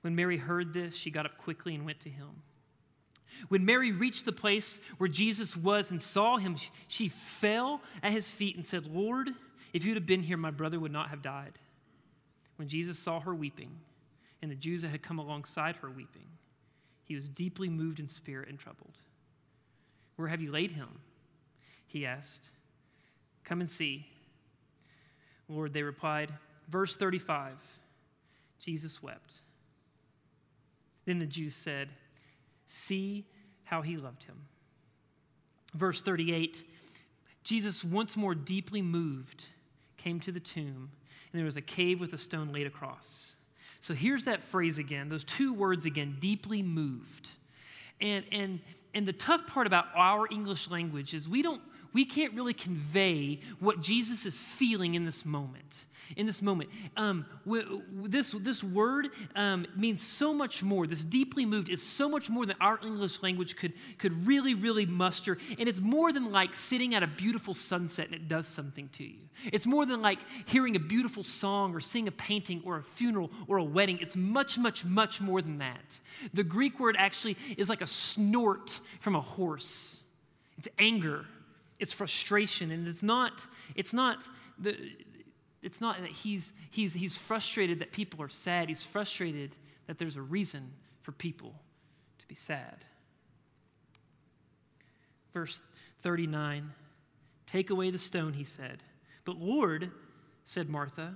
When 0.00 0.14
Mary 0.14 0.38
heard 0.38 0.72
this, 0.72 0.96
she 0.96 1.10
got 1.10 1.26
up 1.26 1.36
quickly 1.36 1.74
and 1.74 1.84
went 1.84 2.00
to 2.00 2.08
him. 2.08 2.42
When 3.48 3.66
Mary 3.66 3.92
reached 3.92 4.24
the 4.24 4.32
place 4.32 4.80
where 4.96 5.08
Jesus 5.08 5.54
was 5.54 5.90
and 5.90 6.00
saw 6.00 6.38
him, 6.38 6.56
she 6.86 7.08
fell 7.10 7.82
at 8.02 8.12
his 8.12 8.32
feet 8.32 8.56
and 8.56 8.64
said, 8.64 8.86
Lord, 8.86 9.28
if 9.72 9.84
you'd 9.84 9.96
have 9.96 10.06
been 10.06 10.22
here, 10.22 10.36
my 10.36 10.50
brother 10.50 10.78
would 10.80 10.92
not 10.92 11.10
have 11.10 11.22
died. 11.22 11.58
When 12.56 12.68
Jesus 12.68 12.98
saw 12.98 13.20
her 13.20 13.34
weeping, 13.34 13.70
and 14.40 14.50
the 14.50 14.56
Jews 14.56 14.82
that 14.82 14.88
had 14.88 15.02
come 15.02 15.18
alongside 15.18 15.76
her 15.76 15.90
weeping, 15.90 16.26
he 17.04 17.14
was 17.14 17.28
deeply 17.28 17.68
moved 17.68 18.00
in 18.00 18.08
spirit 18.08 18.48
and 18.48 18.58
troubled. 18.58 18.98
Where 20.16 20.28
have 20.28 20.40
you 20.40 20.50
laid 20.50 20.72
him? 20.72 20.88
He 21.86 22.04
asked. 22.06 22.46
Come 23.44 23.60
and 23.60 23.70
see. 23.70 24.06
Lord, 25.48 25.72
they 25.72 25.82
replied, 25.82 26.32
Verse 26.68 26.96
35 26.96 27.54
Jesus 28.60 29.02
wept. 29.02 29.34
Then 31.06 31.18
the 31.18 31.26
Jews 31.26 31.54
said, 31.54 31.88
See 32.66 33.24
how 33.64 33.80
he 33.82 33.96
loved 33.96 34.24
him. 34.24 34.36
Verse 35.74 36.02
38 36.02 36.64
Jesus, 37.44 37.82
once 37.82 38.14
more 38.14 38.34
deeply 38.34 38.82
moved, 38.82 39.46
came 39.98 40.20
to 40.20 40.32
the 40.32 40.40
tomb, 40.40 40.90
and 41.32 41.38
there 41.38 41.44
was 41.44 41.56
a 41.56 41.62
cave 41.62 42.00
with 42.00 42.12
a 42.14 42.18
stone 42.18 42.52
laid 42.52 42.66
across. 42.66 43.34
So 43.80 43.94
here's 43.94 44.24
that 44.24 44.42
phrase 44.42 44.78
again, 44.78 45.08
those 45.08 45.24
two 45.24 45.52
words 45.52 45.84
again, 45.84 46.16
deeply 46.18 46.62
moved. 46.62 47.28
And, 48.00 48.24
and, 48.32 48.60
and 48.94 49.06
the 49.06 49.12
tough 49.12 49.46
part 49.46 49.66
about 49.66 49.86
our 49.94 50.26
English 50.30 50.70
language 50.70 51.14
is 51.14 51.28
we 51.28 51.42
don't 51.42 51.62
we 51.98 52.04
can't 52.04 52.32
really 52.34 52.54
convey 52.54 53.40
what 53.58 53.80
Jesus 53.80 54.24
is 54.24 54.38
feeling 54.38 54.94
in 54.94 55.04
this 55.04 55.24
moment. 55.24 55.86
In 56.16 56.26
this 56.26 56.40
moment, 56.40 56.70
um, 56.96 57.26
this, 57.44 58.30
this 58.30 58.62
word 58.62 59.08
um, 59.34 59.66
means 59.76 60.00
so 60.00 60.32
much 60.32 60.62
more. 60.62 60.86
This 60.86 61.02
deeply 61.02 61.44
moved 61.44 61.68
is 61.68 61.82
so 61.82 62.08
much 62.08 62.30
more 62.30 62.46
than 62.46 62.54
our 62.60 62.78
English 62.84 63.20
language 63.20 63.56
could, 63.56 63.72
could 63.98 64.28
really, 64.28 64.54
really 64.54 64.86
muster. 64.86 65.38
And 65.58 65.68
it's 65.68 65.80
more 65.80 66.12
than 66.12 66.30
like 66.30 66.54
sitting 66.54 66.94
at 66.94 67.02
a 67.02 67.08
beautiful 67.08 67.52
sunset 67.52 68.06
and 68.06 68.14
it 68.14 68.28
does 68.28 68.46
something 68.46 68.88
to 68.90 69.02
you. 69.02 69.18
It's 69.46 69.66
more 69.66 69.84
than 69.84 70.00
like 70.00 70.20
hearing 70.46 70.76
a 70.76 70.80
beautiful 70.80 71.24
song 71.24 71.74
or 71.74 71.80
seeing 71.80 72.06
a 72.06 72.12
painting 72.12 72.62
or 72.64 72.76
a 72.76 72.82
funeral 72.84 73.32
or 73.48 73.56
a 73.56 73.64
wedding. 73.64 73.98
It's 74.00 74.14
much, 74.14 74.56
much, 74.56 74.84
much 74.84 75.20
more 75.20 75.42
than 75.42 75.58
that. 75.58 75.98
The 76.32 76.44
Greek 76.44 76.78
word 76.78 76.94
actually 76.96 77.36
is 77.56 77.68
like 77.68 77.82
a 77.82 77.88
snort 77.88 78.78
from 79.00 79.16
a 79.16 79.20
horse, 79.20 80.04
it's 80.58 80.68
anger 80.78 81.26
it's 81.78 81.92
frustration 81.92 82.70
and 82.70 82.88
it's 82.88 83.02
not 83.02 83.46
it's 83.74 83.94
not 83.94 84.28
the 84.58 84.76
it's 85.62 85.80
not 85.80 86.00
that 86.00 86.10
he's 86.10 86.52
he's 86.70 86.94
he's 86.94 87.16
frustrated 87.16 87.80
that 87.80 87.92
people 87.92 88.22
are 88.22 88.28
sad. 88.28 88.68
He's 88.68 88.82
frustrated 88.82 89.54
that 89.86 89.98
there's 89.98 90.16
a 90.16 90.22
reason 90.22 90.72
for 91.02 91.12
people 91.12 91.54
to 92.18 92.26
be 92.26 92.34
sad. 92.34 92.84
Verse 95.32 95.60
39 96.02 96.72
take 97.46 97.70
away 97.70 97.90
the 97.90 97.98
stone 97.98 98.32
he 98.32 98.44
said. 98.44 98.82
But 99.24 99.36
lord 99.36 99.90
said 100.44 100.68
martha 100.68 101.14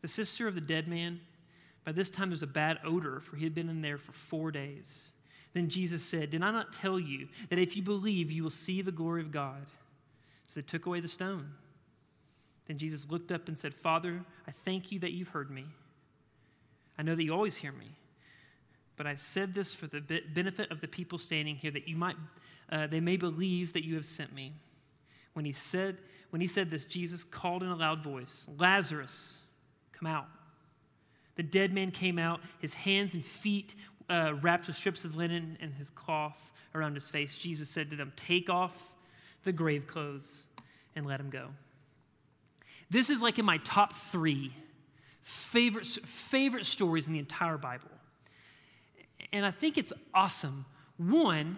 the 0.00 0.08
sister 0.08 0.48
of 0.48 0.54
the 0.54 0.60
dead 0.60 0.88
man 0.88 1.20
by 1.84 1.92
this 1.92 2.10
time 2.10 2.30
there's 2.30 2.42
a 2.42 2.46
bad 2.46 2.78
odor 2.84 3.20
for 3.20 3.36
he 3.36 3.44
had 3.44 3.54
been 3.54 3.68
in 3.68 3.80
there 3.80 3.98
for 3.98 4.12
four 4.12 4.50
days 4.50 5.12
then 5.54 5.68
Jesus 5.68 6.02
said, 6.02 6.30
Did 6.30 6.42
I 6.42 6.50
not 6.50 6.72
tell 6.72 6.98
you 6.98 7.28
that 7.50 7.58
if 7.58 7.76
you 7.76 7.82
believe, 7.82 8.30
you 8.30 8.42
will 8.42 8.50
see 8.50 8.82
the 8.82 8.92
glory 8.92 9.20
of 9.20 9.30
God? 9.30 9.66
So 10.46 10.60
they 10.60 10.66
took 10.66 10.86
away 10.86 11.00
the 11.00 11.08
stone. 11.08 11.50
Then 12.66 12.78
Jesus 12.78 13.10
looked 13.10 13.32
up 13.32 13.48
and 13.48 13.58
said, 13.58 13.74
Father, 13.74 14.24
I 14.46 14.50
thank 14.50 14.92
you 14.92 14.98
that 15.00 15.12
you've 15.12 15.28
heard 15.28 15.50
me. 15.50 15.66
I 16.98 17.02
know 17.02 17.14
that 17.14 17.22
you 17.22 17.32
always 17.32 17.56
hear 17.56 17.72
me. 17.72 17.86
But 18.96 19.06
I 19.06 19.14
said 19.16 19.54
this 19.54 19.74
for 19.74 19.86
the 19.86 20.00
benefit 20.32 20.70
of 20.70 20.80
the 20.80 20.88
people 20.88 21.18
standing 21.18 21.56
here, 21.56 21.70
that 21.70 21.88
you 21.88 21.96
might, 21.96 22.16
uh, 22.70 22.86
they 22.86 23.00
may 23.00 23.16
believe 23.16 23.72
that 23.72 23.84
you 23.84 23.94
have 23.94 24.04
sent 24.04 24.32
me. 24.34 24.52
When 25.32 25.44
he 25.44 25.52
said, 25.52 25.96
when 26.30 26.40
he 26.40 26.46
said 26.46 26.70
this, 26.70 26.84
Jesus 26.84 27.24
called 27.24 27.62
in 27.62 27.70
a 27.70 27.76
loud 27.76 28.02
voice, 28.02 28.46
Lazarus, 28.58 29.44
come 29.92 30.06
out. 30.06 30.26
The 31.36 31.42
dead 31.42 31.72
man 31.72 31.90
came 31.90 32.18
out, 32.18 32.40
his 32.60 32.74
hands 32.74 33.14
and 33.14 33.24
feet 33.24 33.74
uh, 34.08 34.34
wrapped 34.42 34.66
with 34.66 34.76
strips 34.76 35.04
of 35.04 35.16
linen 35.16 35.56
and 35.60 35.72
his 35.74 35.90
cloth 35.90 36.52
around 36.74 36.94
his 36.94 37.08
face. 37.08 37.36
Jesus 37.36 37.68
said 37.68 37.90
to 37.90 37.96
them, 37.96 38.12
Take 38.16 38.50
off 38.50 38.92
the 39.44 39.52
grave 39.52 39.86
clothes 39.86 40.46
and 40.94 41.06
let 41.06 41.20
him 41.20 41.30
go. 41.30 41.48
This 42.90 43.10
is 43.10 43.22
like 43.22 43.38
in 43.38 43.44
my 43.44 43.58
top 43.58 43.94
three 43.94 44.52
favorite, 45.22 45.86
favorite 45.86 46.66
stories 46.66 47.06
in 47.06 47.12
the 47.12 47.18
entire 47.18 47.56
Bible. 47.56 47.88
And 49.32 49.46
I 49.46 49.50
think 49.50 49.78
it's 49.78 49.92
awesome. 50.12 50.66
One, 50.98 51.56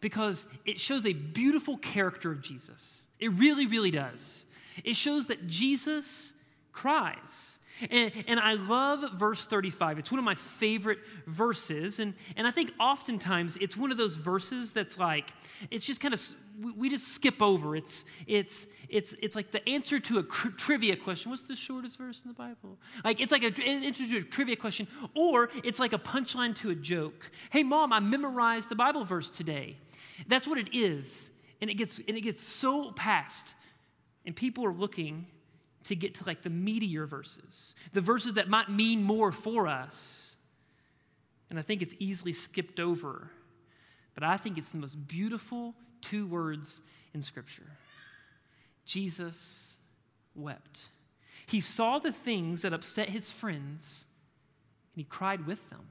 because 0.00 0.46
it 0.64 0.80
shows 0.80 1.06
a 1.06 1.12
beautiful 1.12 1.78
character 1.78 2.32
of 2.32 2.42
Jesus. 2.42 3.06
It 3.20 3.28
really, 3.28 3.66
really 3.66 3.92
does. 3.92 4.46
It 4.84 4.96
shows 4.96 5.28
that 5.28 5.46
Jesus 5.46 6.32
cries. 6.72 7.58
And, 7.90 8.12
and 8.26 8.40
I 8.40 8.54
love 8.54 9.04
verse 9.14 9.46
35. 9.46 9.98
It's 9.98 10.10
one 10.10 10.18
of 10.18 10.24
my 10.24 10.34
favorite 10.34 10.98
verses. 11.26 12.00
And, 12.00 12.14
and 12.36 12.46
I 12.46 12.50
think 12.50 12.72
oftentimes 12.78 13.56
it's 13.56 13.76
one 13.76 13.90
of 13.90 13.98
those 13.98 14.14
verses 14.14 14.72
that's 14.72 14.98
like, 14.98 15.32
it's 15.70 15.84
just 15.84 16.00
kind 16.00 16.14
of, 16.14 16.20
we 16.76 16.88
just 16.88 17.08
skip 17.08 17.40
over. 17.42 17.74
It's, 17.76 18.04
it's, 18.26 18.66
it's, 18.88 19.14
it's 19.22 19.34
like 19.34 19.50
the 19.50 19.66
answer 19.68 19.98
to 19.98 20.18
a 20.18 20.22
cr- 20.22 20.50
trivia 20.50 20.96
question. 20.96 21.30
What's 21.30 21.44
the 21.44 21.56
shortest 21.56 21.98
verse 21.98 22.22
in 22.22 22.28
the 22.28 22.34
Bible? 22.34 22.78
Like, 23.04 23.20
it's 23.20 23.32
like 23.32 23.42
an 23.42 23.60
answer 23.60 24.06
to 24.06 24.18
a 24.18 24.22
trivia 24.22 24.56
question, 24.56 24.86
or 25.14 25.50
it's 25.64 25.80
like 25.80 25.92
a 25.92 25.98
punchline 25.98 26.54
to 26.56 26.70
a 26.70 26.74
joke. 26.74 27.30
Hey, 27.50 27.62
mom, 27.62 27.92
I 27.92 28.00
memorized 28.00 28.68
the 28.68 28.76
Bible 28.76 29.04
verse 29.04 29.30
today. 29.30 29.76
That's 30.28 30.46
what 30.46 30.58
it 30.58 30.68
is. 30.72 31.30
And 31.60 31.70
it 31.70 31.74
gets, 31.74 32.00
and 32.06 32.16
it 32.16 32.22
gets 32.22 32.42
so 32.42 32.92
past. 32.92 33.54
And 34.24 34.36
people 34.36 34.64
are 34.64 34.72
looking 34.72 35.26
to 35.84 35.96
get 35.96 36.14
to 36.16 36.24
like 36.24 36.42
the 36.42 36.50
meatier 36.50 37.06
verses, 37.06 37.74
the 37.92 38.00
verses 38.00 38.34
that 38.34 38.48
might 38.48 38.70
mean 38.70 39.02
more 39.02 39.32
for 39.32 39.66
us. 39.66 40.36
And 41.50 41.58
I 41.58 41.62
think 41.62 41.82
it's 41.82 41.94
easily 41.98 42.32
skipped 42.32 42.80
over. 42.80 43.30
But 44.14 44.24
I 44.24 44.36
think 44.36 44.58
it's 44.58 44.70
the 44.70 44.78
most 44.78 45.06
beautiful 45.06 45.74
two 46.00 46.26
words 46.26 46.80
in 47.14 47.22
Scripture 47.22 47.70
Jesus 48.84 49.76
wept. 50.34 50.80
He 51.46 51.60
saw 51.60 51.98
the 51.98 52.12
things 52.12 52.62
that 52.62 52.72
upset 52.72 53.10
his 53.10 53.30
friends, 53.30 54.06
and 54.94 55.00
he 55.00 55.04
cried 55.04 55.46
with 55.46 55.70
them. 55.70 55.88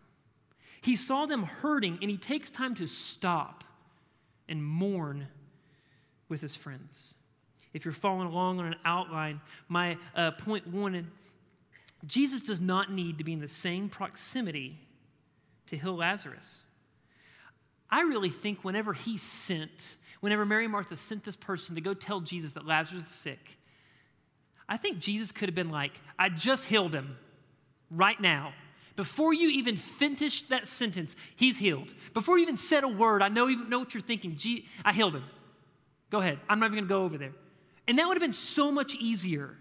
He 0.82 0.96
saw 0.96 1.26
them 1.26 1.44
hurting, 1.44 2.00
and 2.02 2.10
he 2.10 2.18
takes 2.18 2.50
time 2.50 2.76
to 2.76 2.88
stop 2.88 3.64
and 4.50 4.64
mourn 4.64 5.28
with 6.28 6.42
his 6.42 6.56
friends 6.56 7.16
if 7.74 7.86
you're 7.86 7.94
following 7.94 8.28
along 8.28 8.60
on 8.60 8.66
an 8.68 8.76
outline, 8.86 9.42
my 9.68 9.98
uh, 10.16 10.32
point 10.32 10.68
one 10.68 11.12
Jesus 12.06 12.42
does 12.42 12.60
not 12.60 12.92
need 12.92 13.20
to 13.20 13.24
be 13.24 13.34
in 13.34 13.40
the 13.40 13.48
same 13.48 13.88
proximity 13.90 14.80
to 15.68 15.78
heal 15.78 15.96
Lazarus. 15.96 16.66
I 17.90 18.02
really 18.02 18.30
think 18.30 18.64
whenever 18.64 18.94
he 18.94 19.18
sent, 19.18 19.98
whenever 20.20 20.46
Mary 20.46 20.68
Martha 20.68 20.96
sent 20.96 21.24
this 21.24 21.36
person 21.36 21.76
to 21.76 21.82
go 21.82 21.94
tell 21.94 22.22
Jesus 22.22 22.54
that 22.54 22.66
Lazarus 22.66 23.04
is 23.04 23.10
sick, 23.10 23.58
I 24.68 24.78
think 24.78 25.00
Jesus 25.00 25.32
could 25.32 25.50
have 25.50 25.56
been 25.56 25.70
like, 25.70 26.00
I 26.18 26.30
just 26.30 26.66
healed 26.68 26.96
him 26.96 27.18
right 27.90 28.20
now. 28.20 28.54
Before 28.96 29.34
you 29.34 29.50
even 29.50 29.78
finished 29.78 30.50
that 30.50 30.68
sentence, 30.68 31.16
he's 31.36 31.58
healed. 31.58 31.94
Before 32.14 32.38
you 32.38 32.44
even 32.44 32.58
said 32.58 32.84
a 32.84 32.88
word, 32.88 33.22
I 33.22 33.28
know, 33.30 33.50
even 33.50 33.70
know 33.70 33.80
what 33.80 33.94
you're 33.94 34.02
thinking. 34.02 34.38
I 34.84 34.94
healed 34.94 35.16
him. 35.16 35.24
Go 36.10 36.20
ahead. 36.20 36.40
I'm 36.50 36.60
not 36.60 36.68
even 36.68 36.80
going 36.80 36.88
to 36.88 36.94
go 36.94 37.04
over 37.04 37.18
there. 37.18 37.34
And 37.92 38.00
that 38.00 38.08
would 38.08 38.16
have 38.16 38.22
been 38.22 38.32
so 38.32 38.72
much 38.72 38.96
easier. 38.96 39.58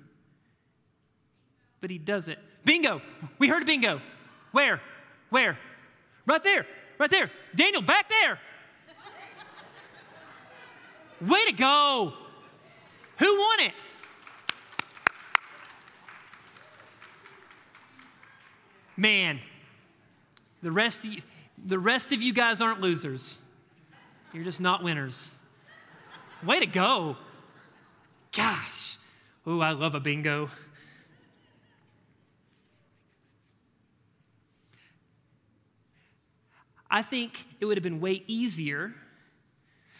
but 1.80 1.90
he 1.90 1.98
doesn't. 1.98 2.38
Bingo! 2.64 3.02
We 3.40 3.48
heard 3.48 3.62
a 3.62 3.64
bingo. 3.64 4.00
Where? 4.52 4.80
Where? 5.30 5.58
Right 6.26 6.40
there. 6.44 6.64
Right 6.96 7.10
there. 7.10 7.28
Daniel, 7.56 7.82
back 7.82 8.08
there. 8.08 8.38
Way 11.28 11.44
to 11.46 11.52
go. 11.54 12.12
Who 13.18 13.36
won 13.36 13.60
it? 13.62 13.72
Man, 18.96 19.40
the 20.62 20.70
rest 20.70 21.04
of 21.04 21.14
you, 21.14 21.22
the 21.66 21.80
rest 21.80 22.12
of 22.12 22.22
you 22.22 22.32
guys 22.32 22.60
aren't 22.60 22.80
losers. 22.80 23.40
You're 24.32 24.44
just 24.44 24.60
not 24.60 24.84
winners. 24.84 25.32
Way 26.44 26.60
to 26.60 26.66
go. 26.66 27.16
Gosh. 28.32 28.96
Oh, 29.46 29.60
I 29.60 29.72
love 29.72 29.94
a 29.94 30.00
bingo. 30.00 30.50
I 36.90 37.02
think 37.02 37.46
it 37.60 37.66
would 37.66 37.76
have 37.76 37.84
been 37.84 38.00
way 38.00 38.24
easier 38.26 38.94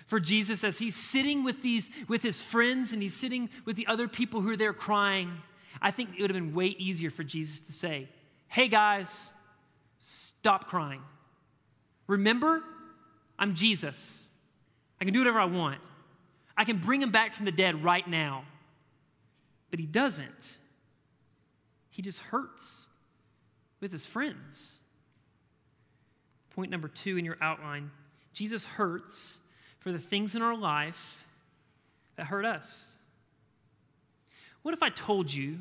for 0.07 0.19
Jesus 0.19 0.65
as 0.65 0.79
he's 0.79 0.97
sitting 0.97 1.45
with 1.45 1.63
these 1.63 1.89
with 2.09 2.23
his 2.23 2.43
friends 2.43 2.93
and 2.93 3.01
he's 3.01 3.15
sitting 3.15 3.49
with 3.65 3.77
the 3.77 3.87
other 3.87 4.09
people 4.09 4.41
who 4.41 4.51
are 4.51 4.57
there 4.57 4.73
crying. 4.73 5.31
I 5.81 5.93
think 5.93 6.19
it 6.19 6.21
would 6.21 6.31
have 6.31 6.37
been 6.37 6.53
way 6.53 6.67
easier 6.67 7.11
for 7.11 7.23
Jesus 7.23 7.61
to 7.61 7.73
say, 7.73 8.09
"Hey 8.49 8.67
guys, 8.67 9.33
stop 9.99 10.67
crying. 10.67 11.03
Remember, 12.09 12.65
I'm 13.39 13.55
Jesus. 13.55 14.29
I 15.01 15.05
can 15.05 15.15
do 15.15 15.21
whatever 15.21 15.41
I 15.41 15.45
want. 15.45 15.81
I 16.61 16.65
can 16.65 16.77
bring 16.77 17.01
him 17.01 17.11
back 17.11 17.33
from 17.33 17.47
the 17.47 17.53
dead 17.53 17.83
right 17.83 18.07
now." 18.07 18.45
But 19.71 19.81
he 19.81 19.87
doesn't. 19.87 20.59
He 21.89 22.03
just 22.03 22.21
hurts 22.21 22.89
with 23.81 23.93
his 23.93 24.05
friends. 24.05 24.81
Point 26.51 26.71
number 26.71 26.89
two 26.89 27.17
in 27.17 27.25
your 27.25 27.39
outline 27.41 27.91
Jesus 28.35 28.65
hurts 28.65 29.39
for 29.79 29.91
the 29.91 29.99
things 29.99 30.35
in 30.35 30.43
our 30.43 30.57
life 30.57 31.25
that 32.17 32.27
hurt 32.27 32.45
us. 32.45 32.97
What 34.63 34.75
if 34.75 34.83
I 34.83 34.91
told 34.91 35.33
you 35.33 35.61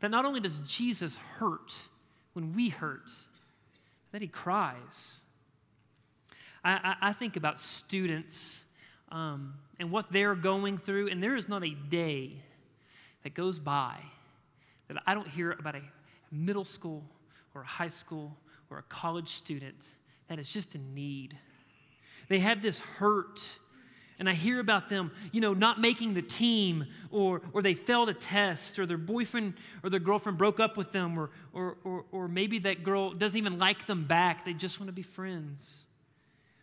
that 0.00 0.10
not 0.10 0.24
only 0.24 0.40
does 0.40 0.58
Jesus 0.58 1.16
hurt 1.16 1.72
when 2.34 2.54
we 2.54 2.68
hurt, 2.68 3.08
that 4.12 4.20
he 4.20 4.28
cries? 4.28 5.22
I, 6.62 6.72
I, 6.72 7.08
I 7.08 7.12
think 7.12 7.36
about 7.36 7.58
students 7.58 8.64
um, 9.10 9.54
and 9.78 9.90
what 9.90 10.10
they're 10.10 10.34
going 10.34 10.78
through, 10.78 11.08
and 11.08 11.22
there 11.22 11.36
is 11.36 11.48
not 11.48 11.64
a 11.64 11.70
day 11.70 12.32
that 13.22 13.34
goes 13.34 13.58
by 13.58 13.96
that 14.88 15.02
I 15.06 15.14
don't 15.14 15.28
hear 15.28 15.52
about 15.52 15.74
a 15.74 15.82
middle 16.30 16.64
school 16.64 17.04
or 17.54 17.62
a 17.62 17.66
high 17.66 17.88
school 17.88 18.36
or 18.70 18.78
a 18.78 18.82
college 18.82 19.28
student 19.28 19.84
that 20.28 20.38
is 20.38 20.48
just 20.48 20.74
in 20.74 20.94
need. 20.94 21.36
They 22.28 22.38
have 22.40 22.62
this 22.62 22.80
hurt. 22.80 23.40
And 24.18 24.30
I 24.30 24.32
hear 24.32 24.60
about 24.60 24.88
them, 24.88 25.12
you 25.30 25.42
know, 25.42 25.52
not 25.52 25.78
making 25.78 26.14
the 26.14 26.22
team, 26.22 26.86
or, 27.10 27.42
or 27.52 27.60
they 27.60 27.74
failed 27.74 28.08
a 28.08 28.14
test, 28.14 28.78
or 28.78 28.86
their 28.86 28.96
boyfriend 28.96 29.52
or 29.82 29.90
their 29.90 30.00
girlfriend 30.00 30.38
broke 30.38 30.58
up 30.58 30.78
with 30.78 30.90
them, 30.90 31.18
or, 31.18 31.28
or, 31.52 31.76
or, 31.84 32.04
or 32.12 32.26
maybe 32.26 32.58
that 32.60 32.82
girl 32.82 33.10
doesn't 33.10 33.36
even 33.36 33.58
like 33.58 33.84
them 33.84 34.04
back. 34.04 34.46
They 34.46 34.54
just 34.54 34.80
want 34.80 34.88
to 34.88 34.94
be 34.94 35.02
friends. 35.02 35.84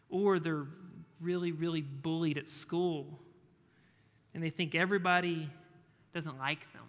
Or 0.09 0.39
they're 0.39 0.65
really, 1.23 1.51
really 1.51 1.81
bullied 1.81 2.37
at 2.37 2.47
school, 2.47 3.19
and 4.33 4.43
they 4.43 4.49
think 4.49 4.75
everybody 4.75 5.49
doesn't 6.13 6.37
like 6.37 6.71
them. 6.73 6.83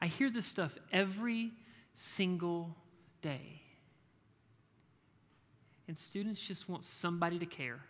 I 0.00 0.06
hear 0.06 0.30
this 0.30 0.46
stuff 0.46 0.76
every 0.92 1.52
single 1.94 2.76
day. 3.22 3.62
And 5.88 5.96
students 5.96 6.40
just 6.40 6.68
want 6.68 6.82
somebody 6.84 7.38
to 7.38 7.46
care. 7.46 7.80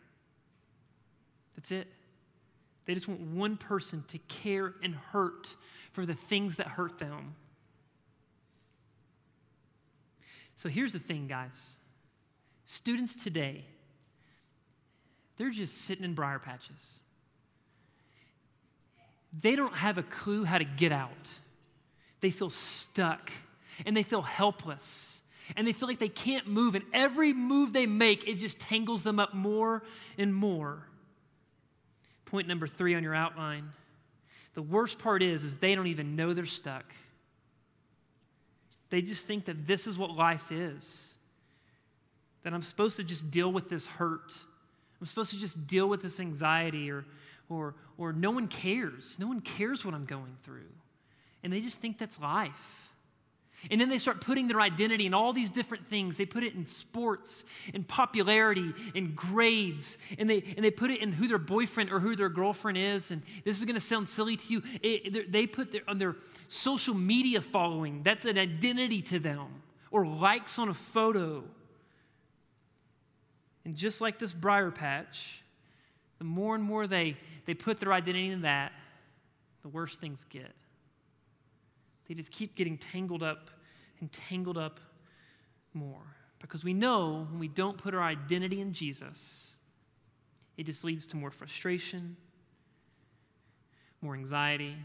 That's 1.56 1.72
it. 1.72 1.88
They 2.84 2.94
just 2.94 3.08
want 3.08 3.20
one 3.20 3.56
person 3.56 4.04
to 4.08 4.18
care 4.18 4.74
and 4.82 4.94
hurt 4.94 5.54
for 5.92 6.06
the 6.06 6.14
things 6.14 6.56
that 6.56 6.68
hurt 6.68 6.98
them. 6.98 7.34
So 10.54 10.68
here's 10.68 10.92
the 10.92 10.98
thing, 10.98 11.26
guys. 11.26 11.76
Students 12.64 13.16
today, 13.16 13.64
they're 15.36 15.50
just 15.50 15.76
sitting 15.82 16.04
in 16.04 16.14
briar 16.14 16.38
patches. 16.38 17.00
They 19.40 19.56
don't 19.56 19.74
have 19.74 19.98
a 19.98 20.02
clue 20.02 20.44
how 20.44 20.58
to 20.58 20.64
get 20.64 20.92
out. 20.92 21.30
They 22.20 22.30
feel 22.30 22.50
stuck 22.50 23.30
and 23.84 23.96
they 23.96 24.02
feel 24.02 24.22
helpless 24.22 25.22
and 25.54 25.66
they 25.66 25.72
feel 25.72 25.88
like 25.88 25.98
they 25.98 26.08
can't 26.08 26.48
move. 26.48 26.74
And 26.74 26.84
every 26.92 27.32
move 27.32 27.72
they 27.72 27.86
make, 27.86 28.26
it 28.26 28.36
just 28.38 28.58
tangles 28.58 29.02
them 29.02 29.20
up 29.20 29.34
more 29.34 29.82
and 30.18 30.34
more. 30.34 30.86
Point 32.24 32.48
number 32.48 32.66
three 32.66 32.94
on 32.94 33.02
your 33.02 33.14
outline. 33.14 33.70
The 34.54 34.62
worst 34.62 34.98
part 34.98 35.22
is, 35.22 35.44
is 35.44 35.58
they 35.58 35.74
don't 35.74 35.86
even 35.86 36.16
know 36.16 36.32
they're 36.32 36.46
stuck. 36.46 36.84
They 38.88 39.02
just 39.02 39.26
think 39.26 39.44
that 39.44 39.66
this 39.66 39.86
is 39.86 39.98
what 39.98 40.10
life 40.10 40.50
is. 40.50 41.16
That 42.42 42.54
I'm 42.54 42.62
supposed 42.62 42.96
to 42.96 43.04
just 43.04 43.30
deal 43.30 43.52
with 43.52 43.68
this 43.68 43.86
hurt. 43.86 44.32
I'm 45.00 45.06
supposed 45.06 45.30
to 45.30 45.38
just 45.38 45.66
deal 45.66 45.88
with 45.88 46.02
this 46.02 46.20
anxiety 46.20 46.90
or, 46.90 47.04
or, 47.48 47.74
or 47.98 48.12
no 48.12 48.30
one 48.30 48.48
cares. 48.48 49.18
No 49.18 49.26
one 49.28 49.40
cares 49.40 49.84
what 49.84 49.94
I'm 49.94 50.06
going 50.06 50.36
through. 50.42 50.70
And 51.42 51.52
they 51.52 51.60
just 51.60 51.78
think 51.80 51.98
that's 51.98 52.20
life. 52.20 52.82
And 53.70 53.80
then 53.80 53.88
they 53.88 53.98
start 53.98 54.20
putting 54.20 54.48
their 54.48 54.60
identity 54.60 55.06
in 55.06 55.14
all 55.14 55.32
these 55.32 55.50
different 55.50 55.88
things. 55.88 56.18
They 56.18 56.26
put 56.26 56.44
it 56.44 56.54
in 56.54 56.66
sports, 56.66 57.44
in 57.72 57.84
popularity, 57.84 58.72
in 58.94 59.14
grades, 59.14 59.98
and 60.18 60.28
they, 60.28 60.44
and 60.56 60.64
they 60.64 60.70
put 60.70 60.90
it 60.90 61.00
in 61.00 61.12
who 61.12 61.26
their 61.26 61.38
boyfriend 61.38 61.90
or 61.90 61.98
who 61.98 62.14
their 62.14 62.28
girlfriend 62.28 62.78
is. 62.78 63.10
And 63.10 63.22
this 63.44 63.58
is 63.58 63.64
going 63.64 63.74
to 63.74 63.80
sound 63.80 64.08
silly 64.08 64.36
to 64.36 64.52
you. 64.52 64.62
It, 64.82 65.32
they 65.32 65.46
put 65.46 65.72
their, 65.72 65.82
on 65.88 65.98
their 65.98 66.16
social 66.48 66.94
media 66.94 67.40
following, 67.40 68.02
that's 68.02 68.24
an 68.24 68.38
identity 68.38 69.02
to 69.02 69.18
them, 69.18 69.62
or 69.90 70.06
likes 70.06 70.58
on 70.58 70.68
a 70.68 70.74
photo. 70.74 71.42
And 73.66 73.74
just 73.74 74.00
like 74.00 74.20
this 74.20 74.32
briar 74.32 74.70
patch, 74.70 75.42
the 76.18 76.24
more 76.24 76.54
and 76.54 76.62
more 76.62 76.86
they, 76.86 77.16
they 77.46 77.54
put 77.54 77.80
their 77.80 77.92
identity 77.92 78.28
in 78.28 78.42
that, 78.42 78.70
the 79.62 79.68
worse 79.68 79.96
things 79.96 80.22
get. 80.30 80.54
They 82.06 82.14
just 82.14 82.30
keep 82.30 82.54
getting 82.54 82.78
tangled 82.78 83.24
up 83.24 83.50
and 83.98 84.10
tangled 84.12 84.56
up 84.56 84.78
more. 85.74 86.04
Because 86.38 86.62
we 86.62 86.74
know 86.74 87.26
when 87.28 87.40
we 87.40 87.48
don't 87.48 87.76
put 87.76 87.92
our 87.92 88.04
identity 88.04 88.60
in 88.60 88.72
Jesus, 88.72 89.56
it 90.56 90.64
just 90.64 90.84
leads 90.84 91.04
to 91.06 91.16
more 91.16 91.32
frustration, 91.32 92.16
more 94.00 94.14
anxiety, 94.14 94.76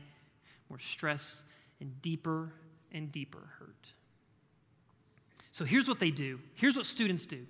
more 0.70 0.80
stress, 0.80 1.46
and 1.82 2.02
deeper 2.02 2.52
and 2.92 3.12
deeper 3.12 3.44
hurt. 3.60 3.94
So 5.52 5.66
here's 5.66 5.88
what 5.88 6.00
they 6.00 6.10
do. 6.10 6.40
Here's 6.56 6.76
what 6.76 6.88
students 6.88 7.28
do. 7.28 7.46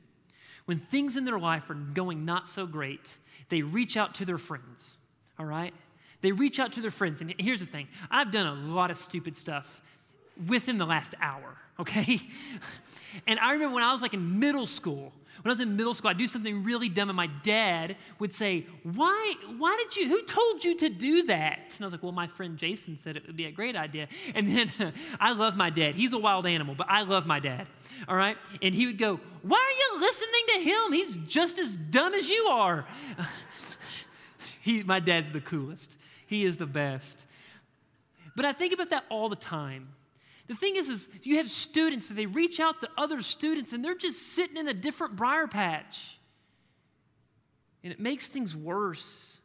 When 0.72 0.80
things 0.80 1.18
in 1.18 1.26
their 1.26 1.38
life 1.38 1.70
are 1.70 1.74
going 1.74 2.24
not 2.24 2.48
so 2.48 2.66
great, 2.66 3.18
they 3.50 3.62
reach 3.62 3.98
out 3.98 4.16
to 4.16 4.26
their 4.26 4.38
friends, 4.38 5.02
all 5.38 5.46
right? 5.46 5.74
They 6.22 6.32
reach 6.32 6.62
out 6.62 6.72
to 6.72 6.82
their 6.82 6.92
friends. 6.92 7.20
And 7.20 7.36
here's 7.38 7.60
the 7.60 7.66
thing 7.66 7.90
I've 8.10 8.32
done 8.32 8.48
a 8.48 8.54
lot 8.54 8.90
of 8.90 8.96
stupid 8.98 9.36
stuff 9.36 9.82
within 10.48 10.78
the 10.78 10.86
last 10.86 11.14
hour, 11.20 11.58
okay? 11.82 12.20
And 13.28 13.39
I 13.39 13.52
remember 13.52 13.76
when 13.76 13.84
I 13.84 13.91
was 13.91 14.02
like 14.02 14.13
in 14.13 14.39
middle 14.39 14.65
school, 14.65 15.12
when 15.41 15.50
I 15.50 15.54
was 15.54 15.60
in 15.60 15.76
middle 15.76 15.94
school, 15.94 16.12
I'd 16.12 16.17
do 16.17 16.28
something 16.28 16.63
really 16.63 16.88
dumb, 16.88 17.10
and 17.10 17.17
my 17.17 17.30
dad 17.41 17.96
would 18.20 18.34
say, 18.34 18.67
Why, 18.84 19.34
why 19.58 19.76
did 19.78 19.96
you, 19.96 20.08
who 20.08 20.22
told 20.24 20.63
you 20.63 20.78
to 20.78 20.89
do 20.89 21.24
that? 21.24 21.60
And 21.76 21.82
I 21.82 21.86
was 21.86 21.94
like, 21.94 22.04
Well, 22.04 22.12
my 22.12 22.28
friend 22.28 22.58
Jason 22.58 22.98
said 22.98 23.17
it 23.17 23.26
would 23.26 23.36
be 23.36 23.46
a 23.46 23.52
great 23.52 23.76
idea. 23.76 24.08
And 24.36 24.48
then 24.48 24.72
I 25.20 25.34
love 25.34 25.58
my 25.58 25.70
dad. 25.70 25.96
He's 25.96 26.13
a 26.13 26.17
wild 26.17 26.46
animal, 26.46 26.76
but 26.76 26.88
I 26.89 27.02
love 27.02 27.26
my 27.26 27.39
dad, 27.39 27.67
all 28.08 28.15
right? 28.15 28.38
And 28.62 28.74
he 28.76 28.86
would 28.86 28.98
go, 28.98 29.20
Why 29.41 29.58
are 29.58 29.98
you 29.98 30.02
listening 30.02 30.44
to 30.54 30.60
him? 30.62 30.94
He's 30.94 31.17
just 31.28 31.58
as 31.58 31.74
dumb 31.74 32.13
as 32.13 32.30
you 32.30 32.44
are. 32.50 32.86
he, 34.62 34.84
my 34.84 35.00
dad's 35.00 35.32
the 35.32 35.41
coolest. 35.41 36.00
He 36.28 36.44
is 36.44 36.58
the 36.58 36.67
best. 36.67 37.26
But 38.36 38.46
I 38.46 38.54
think 38.54 38.74
about 38.74 38.91
that 38.91 39.06
all 39.10 39.28
the 39.28 39.36
time. 39.36 39.89
The 40.52 40.58
thing 40.58 40.76
is, 40.76 40.90
is 40.90 41.08
you 41.24 41.38
have 41.38 41.50
students 41.50 42.10
that 42.10 42.16
they 42.16 42.26
reach 42.26 42.60
out 42.60 42.82
to 42.82 42.90
other 42.98 43.22
students 43.22 43.72
and 43.72 43.86
they're 43.86 43.96
just 43.96 44.34
sitting 44.34 44.58
in 44.58 44.68
a 44.68 44.74
different 44.74 45.16
briar 45.16 45.48
patch. 45.48 46.20
And 47.86 47.94
it 47.94 48.02
makes 48.02 48.28
things 48.28 48.54
worse. 48.54 49.40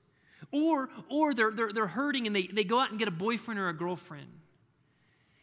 Or, 0.50 0.88
or 1.08 1.32
they're, 1.32 1.52
they're, 1.52 1.72
they're 1.72 1.86
hurting 1.86 2.26
and 2.26 2.34
they, 2.34 2.48
they 2.48 2.64
go 2.64 2.80
out 2.80 2.90
and 2.90 2.98
get 2.98 3.06
a 3.06 3.12
boyfriend 3.12 3.60
or 3.60 3.68
a 3.68 3.72
girlfriend. 3.72 4.26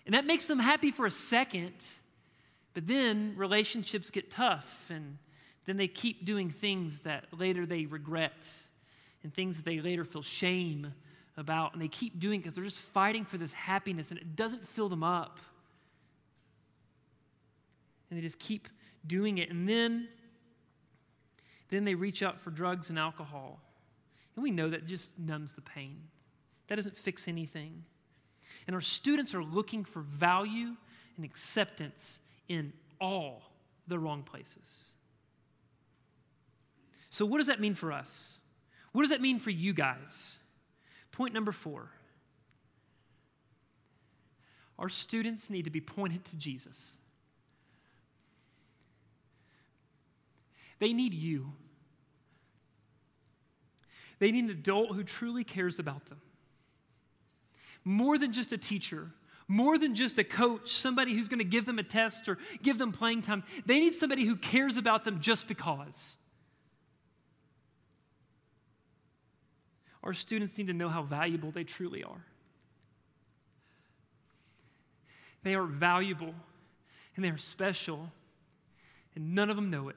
And 0.06 0.14
that 0.16 0.26
makes 0.26 0.48
them 0.48 0.60
happy 0.60 0.92
for 0.92 1.06
a 1.06 1.12
second, 1.12 1.72
but 2.74 2.86
then 2.86 3.34
relationships 3.38 4.10
get 4.10 4.30
tough 4.30 4.92
and 4.94 5.18
then 5.64 5.78
they 5.78 5.88
keep 5.88 6.26
doing 6.26 6.50
things 6.50 7.00
that 7.00 7.28
later 7.32 7.66
they 7.66 7.86
regret 7.86 8.52
and 9.24 9.34
things 9.34 9.56
that 9.56 9.64
they 9.64 9.80
later 9.80 10.04
feel 10.04 10.24
shame 10.24 10.94
about, 11.38 11.72
and 11.72 11.82
they 11.82 11.88
keep 11.88 12.20
doing 12.20 12.42
because 12.42 12.54
they're 12.54 12.66
just 12.66 12.80
fighting 12.80 13.24
for 13.24 13.38
this 13.38 13.54
happiness, 13.54 14.12
and 14.12 14.20
it 14.20 14.36
doesn't 14.36 14.68
fill 14.68 14.90
them 14.90 15.04
up. 15.04 15.40
And 18.14 18.20
they 18.20 18.24
just 18.24 18.38
keep 18.38 18.68
doing 19.08 19.40
it. 19.40 19.50
And 19.50 19.68
then, 19.68 20.08
then 21.70 21.84
they 21.84 21.96
reach 21.96 22.22
out 22.22 22.40
for 22.40 22.52
drugs 22.52 22.92
and 22.92 23.00
alcohol. 23.00 23.60
And 24.36 24.44
we 24.44 24.52
know 24.52 24.70
that 24.70 24.86
just 24.86 25.18
numbs 25.18 25.54
the 25.54 25.62
pain. 25.62 26.00
That 26.68 26.76
doesn't 26.76 26.96
fix 26.96 27.28
anything. 27.28 27.84
And 28.68 28.76
our 28.76 28.82
students 28.82 29.34
are 29.34 29.44
looking 29.44 29.84
for 29.84 30.02
value 30.02 30.76
and 31.16 31.26
acceptance 31.26 32.20
in 32.48 32.72
all 33.02 33.52
the 33.88 33.98
wrong 33.98 34.22
places. 34.22 34.92
So, 37.10 37.26
what 37.26 37.40
does 37.40 37.48
that 37.48 37.60
mean 37.60 37.74
for 37.74 37.92
us? 37.92 38.42
What 38.92 39.02
does 39.02 39.10
that 39.10 39.22
mean 39.22 39.40
for 39.40 39.50
you 39.50 39.74
guys? 39.74 40.38
Point 41.12 41.34
number 41.34 41.52
four 41.52 41.90
our 44.78 44.90
students 44.90 45.50
need 45.50 45.64
to 45.64 45.72
be 45.72 45.82
pointed 45.82 46.26
to 46.26 46.36
Jesus. 46.36 46.98
They 50.80 50.94
need 50.94 51.14
you. 51.14 51.54
They 54.20 54.32
need 54.32 54.46
an 54.46 54.50
adult 54.52 54.96
who 54.96 55.04
truly 55.04 55.44
cares 55.44 55.80
about 55.80 56.06
them. 56.06 56.22
More 57.84 58.18
than 58.18 58.32
just 58.32 58.54
a 58.54 58.58
teacher, 58.58 59.12
more 59.48 59.78
than 59.78 59.96
just 59.96 60.18
a 60.18 60.24
coach, 60.24 60.72
somebody 60.72 61.14
who's 61.14 61.28
going 61.28 61.40
to 61.40 61.46
give 61.46 61.66
them 61.66 61.80
a 61.80 61.84
test 61.84 62.30
or 62.30 62.38
give 62.62 62.78
them 62.78 62.92
playing 62.92 63.22
time. 63.24 63.44
They 63.66 63.80
need 63.80 63.94
somebody 63.94 64.26
who 64.26 64.36
cares 64.36 64.78
about 64.78 65.04
them 65.04 65.20
just 65.20 65.48
because. 65.48 66.18
Our 70.04 70.14
students 70.14 70.58
need 70.58 70.68
to 70.68 70.74
know 70.74 70.90
how 70.90 71.04
valuable 71.04 71.52
they 71.52 71.64
truly 71.64 72.04
are. 72.04 72.26
They 75.44 75.56
are 75.56 75.66
valuable 75.66 76.34
and 77.16 77.24
they 77.24 77.30
are 77.30 77.38
special, 77.38 78.12
and 79.16 79.36
none 79.36 79.50
of 79.50 79.56
them 79.56 79.70
know 79.70 79.90
it. 79.90 79.96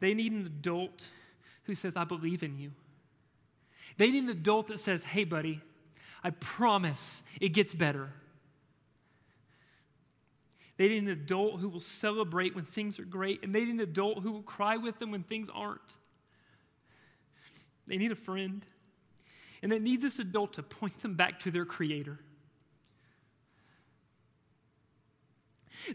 They 0.00 0.14
need 0.14 0.32
an 0.32 0.46
adult 0.46 1.08
who 1.64 1.74
says, 1.74 1.96
I 1.96 2.04
believe 2.04 2.42
in 2.42 2.58
you. 2.58 2.72
They 3.96 4.10
need 4.10 4.24
an 4.24 4.30
adult 4.30 4.68
that 4.68 4.80
says, 4.80 5.04
Hey, 5.04 5.24
buddy, 5.24 5.60
I 6.22 6.30
promise 6.30 7.22
it 7.40 7.50
gets 7.50 7.74
better. 7.74 8.10
They 10.76 10.88
need 10.88 11.02
an 11.02 11.08
adult 11.08 11.60
who 11.60 11.68
will 11.68 11.80
celebrate 11.80 12.54
when 12.54 12.64
things 12.64 13.00
are 13.00 13.04
great, 13.04 13.42
and 13.42 13.52
they 13.52 13.64
need 13.64 13.74
an 13.74 13.80
adult 13.80 14.22
who 14.22 14.30
will 14.30 14.42
cry 14.42 14.76
with 14.76 14.98
them 15.00 15.10
when 15.10 15.24
things 15.24 15.48
aren't. 15.52 15.96
They 17.88 17.96
need 17.96 18.12
a 18.12 18.16
friend, 18.16 18.64
and 19.60 19.72
they 19.72 19.80
need 19.80 20.00
this 20.00 20.20
adult 20.20 20.52
to 20.54 20.62
point 20.62 21.00
them 21.02 21.14
back 21.14 21.40
to 21.40 21.50
their 21.50 21.64
Creator. 21.64 22.20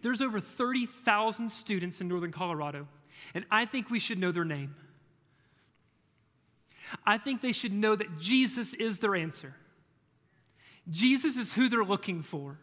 There's 0.02 0.22
over 0.22 0.40
30,000 0.40 1.50
students 1.50 2.02
in 2.02 2.08
Northern 2.08 2.32
Colorado, 2.32 2.88
and 3.34 3.46
I 3.52 3.66
think 3.66 3.90
we 3.90 4.00
should 4.00 4.18
know 4.18 4.32
their 4.32 4.46
name. 4.46 4.76
I 7.06 7.18
think 7.18 7.42
they 7.42 7.52
should 7.52 7.74
know 7.74 7.96
that 7.96 8.20
Jesus 8.20 8.74
is 8.74 9.00
their 9.00 9.16
answer. 9.16 9.56
Jesus 10.90 11.38
is 11.38 11.54
who 11.54 11.70
they're 11.70 11.84
looking 11.84 12.22
for. 12.22 12.60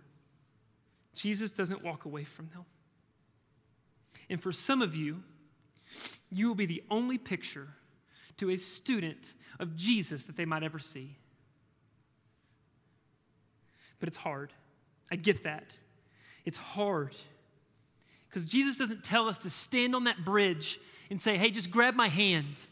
Jesus 1.14 1.50
doesn't 1.50 1.82
walk 1.82 2.04
away 2.04 2.24
from 2.24 2.48
them. 2.52 2.64
And 4.28 4.40
for 4.40 4.52
some 4.52 4.82
of 4.82 4.94
you, 4.94 5.22
you 6.30 6.46
will 6.48 6.54
be 6.54 6.66
the 6.66 6.82
only 6.90 7.18
picture 7.18 7.68
to 8.36 8.50
a 8.50 8.56
student 8.56 9.34
of 9.58 9.76
Jesus 9.76 10.24
that 10.24 10.36
they 10.36 10.44
might 10.44 10.62
ever 10.62 10.78
see. 10.78 11.16
But 13.98 14.08
it's 14.08 14.16
hard. 14.16 14.52
I 15.10 15.16
get 15.16 15.42
that. 15.42 15.64
It's 16.44 16.58
hard. 16.58 17.14
Because 18.28 18.46
Jesus 18.46 18.78
doesn't 18.78 19.02
tell 19.02 19.28
us 19.28 19.38
to 19.38 19.50
stand 19.50 19.94
on 19.94 20.04
that 20.04 20.24
bridge 20.24 20.78
and 21.10 21.20
say, 21.20 21.36
hey, 21.36 21.50
just 21.50 21.70
grab 21.70 21.94
my 21.94 22.08
hand. 22.08 22.66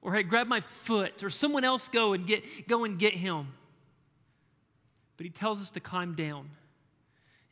Or 0.00 0.14
hey, 0.14 0.22
grab 0.22 0.46
my 0.46 0.60
foot. 0.60 1.22
Or 1.22 1.30
someone 1.30 1.64
else 1.64 1.88
go 1.88 2.12
and 2.12 2.26
get, 2.26 2.68
go 2.68 2.84
and 2.84 2.98
get 2.98 3.14
him. 3.14 3.48
But 5.16 5.24
he 5.24 5.30
tells 5.30 5.60
us 5.60 5.70
to 5.72 5.80
climb 5.80 6.14
down 6.14 6.50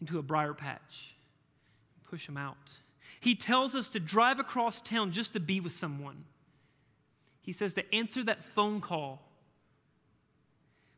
into 0.01 0.19
a 0.19 0.23
briar 0.23 0.55
patch 0.55 1.15
and 1.97 2.05
push 2.05 2.29
him 2.29 2.37
out. 2.37 2.57
He 3.21 3.35
tells 3.35 3.75
us 3.75 3.89
to 3.91 4.01
drive 4.01 4.39
across 4.39 4.81
town 4.81 5.13
just 5.13 5.33
to 5.35 5.41
be 5.41 5.61
with 5.61 5.73
someone. 5.73 6.25
He 7.41 7.53
says 7.53 7.75
to 7.75 7.95
answer 7.95 8.25
that 8.25 8.45
phone 8.45 8.81
call 8.81 9.23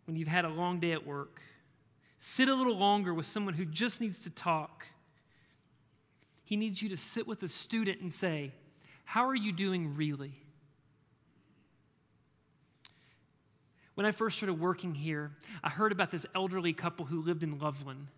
when 0.06 0.16
you've 0.16 0.28
had 0.28 0.44
a 0.44 0.48
long 0.48 0.78
day 0.78 0.92
at 0.92 1.06
work. 1.06 1.40
Sit 2.18 2.48
a 2.48 2.54
little 2.54 2.76
longer 2.76 3.12
with 3.12 3.26
someone 3.26 3.54
who 3.54 3.64
just 3.64 4.00
needs 4.00 4.22
to 4.22 4.30
talk. 4.30 4.86
He 6.44 6.56
needs 6.56 6.80
you 6.80 6.88
to 6.90 6.96
sit 6.96 7.26
with 7.26 7.42
a 7.42 7.48
student 7.48 8.00
and 8.00 8.12
say, 8.12 8.52
How 9.04 9.26
are 9.26 9.34
you 9.34 9.52
doing 9.52 9.96
really? 9.96 10.34
When 13.94 14.06
I 14.06 14.12
first 14.12 14.36
started 14.36 14.60
working 14.60 14.94
here, 14.94 15.32
I 15.64 15.70
heard 15.70 15.90
about 15.90 16.10
this 16.10 16.26
elderly 16.34 16.74
couple 16.74 17.06
who 17.06 17.22
lived 17.22 17.42
in 17.42 17.58
Loveland. 17.58 18.08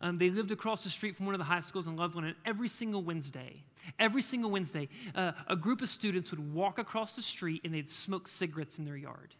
Um, 0.00 0.18
they 0.18 0.30
lived 0.30 0.52
across 0.52 0.84
the 0.84 0.90
street 0.90 1.16
from 1.16 1.26
one 1.26 1.34
of 1.34 1.40
the 1.40 1.44
high 1.44 1.60
schools 1.60 1.88
in 1.88 1.96
Loveland, 1.96 2.28
and 2.28 2.36
every 2.44 2.68
single 2.68 3.02
Wednesday, 3.02 3.64
every 3.98 4.22
single 4.22 4.50
Wednesday, 4.50 4.88
uh, 5.16 5.32
a 5.48 5.56
group 5.56 5.82
of 5.82 5.88
students 5.88 6.30
would 6.30 6.54
walk 6.54 6.78
across 6.78 7.16
the 7.16 7.22
street 7.22 7.62
and 7.64 7.74
they'd 7.74 7.90
smoke 7.90 8.28
cigarettes 8.28 8.78
in 8.78 8.84
their 8.84 8.96
yard, 8.96 9.34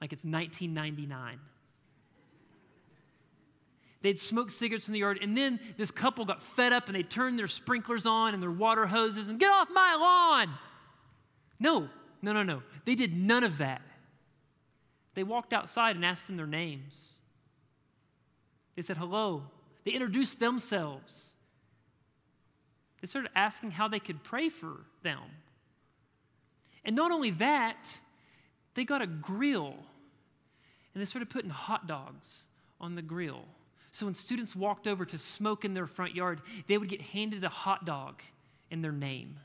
like 0.00 0.12
it's 0.12 0.24
1999. 0.24 1.40
They'd 4.02 4.18
smoke 4.18 4.50
cigarettes 4.50 4.88
in 4.88 4.92
the 4.92 4.98
yard, 4.98 5.18
and 5.22 5.36
then 5.36 5.60
this 5.76 5.90
couple 5.90 6.24
got 6.24 6.42
fed 6.42 6.72
up 6.72 6.88
and 6.88 6.96
they 6.96 7.04
turned 7.04 7.38
their 7.38 7.48
sprinklers 7.48 8.04
on 8.04 8.34
and 8.34 8.42
their 8.42 8.50
water 8.50 8.86
hoses 8.86 9.28
and 9.28 9.38
get 9.38 9.50
off 9.50 9.68
my 9.72 9.94
lawn. 9.94 10.54
No, 11.60 11.88
no, 12.20 12.32
no, 12.32 12.42
no. 12.42 12.62
They 12.84 12.96
did 12.96 13.16
none 13.16 13.44
of 13.44 13.58
that. 13.58 13.80
They 15.14 15.22
walked 15.22 15.52
outside 15.52 15.94
and 15.94 16.04
asked 16.04 16.26
them 16.26 16.36
their 16.36 16.46
names. 16.46 17.18
They 18.74 18.82
said 18.82 18.96
hello. 18.96 19.44
They 19.84 19.92
introduced 19.92 20.40
themselves. 20.40 21.36
They 23.00 23.06
started 23.06 23.30
asking 23.36 23.72
how 23.72 23.88
they 23.88 24.00
could 24.00 24.22
pray 24.24 24.48
for 24.48 24.86
them. 25.02 25.20
And 26.84 26.96
not 26.96 27.12
only 27.12 27.30
that, 27.32 27.98
they 28.74 28.84
got 28.84 29.02
a 29.02 29.06
grill 29.06 29.74
and 30.94 31.00
they 31.00 31.04
started 31.04 31.30
putting 31.30 31.50
hot 31.50 31.86
dogs 31.86 32.46
on 32.80 32.94
the 32.94 33.02
grill. 33.02 33.44
So 33.92 34.06
when 34.06 34.14
students 34.14 34.56
walked 34.56 34.88
over 34.88 35.04
to 35.04 35.18
smoke 35.18 35.66
in 35.66 35.74
their 35.74 35.86
front 35.86 36.14
yard, 36.14 36.40
they 36.66 36.78
would 36.78 36.88
get 36.88 37.02
handed 37.02 37.44
a 37.44 37.50
hot 37.50 37.84
dog 37.84 38.22
in 38.70 38.80
their 38.80 38.92
name. 38.92 39.38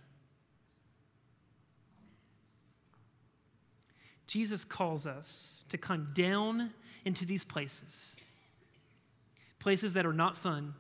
Jesus 4.25 4.63
calls 4.63 5.05
us 5.05 5.65
to 5.69 5.77
come 5.77 6.11
down 6.13 6.71
into 7.05 7.25
these 7.25 7.43
places 7.43 8.17
places 9.59 9.95
that 9.95 10.05
are 10.05 10.13
not 10.13 10.37
fun, 10.37 10.73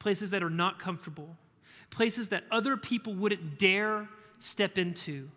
places 0.00 0.30
that 0.30 0.42
are 0.42 0.50
not 0.50 0.80
comfortable, 0.80 1.36
places 1.90 2.30
that 2.30 2.42
other 2.50 2.76
people 2.76 3.14
wouldn't 3.14 3.56
dare 3.56 4.08
step 4.40 4.78
into. 4.78 5.30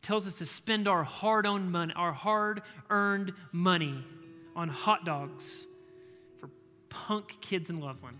Tells 0.00 0.26
us 0.26 0.38
to 0.38 0.46
spend 0.46 0.88
our 0.88 1.02
hard-earned 1.02 3.34
money 3.52 4.02
on 4.56 4.70
hot 4.70 5.04
dogs 5.04 5.66
punk 6.94 7.40
kids 7.40 7.70
in 7.70 7.80
Loveland. 7.80 8.18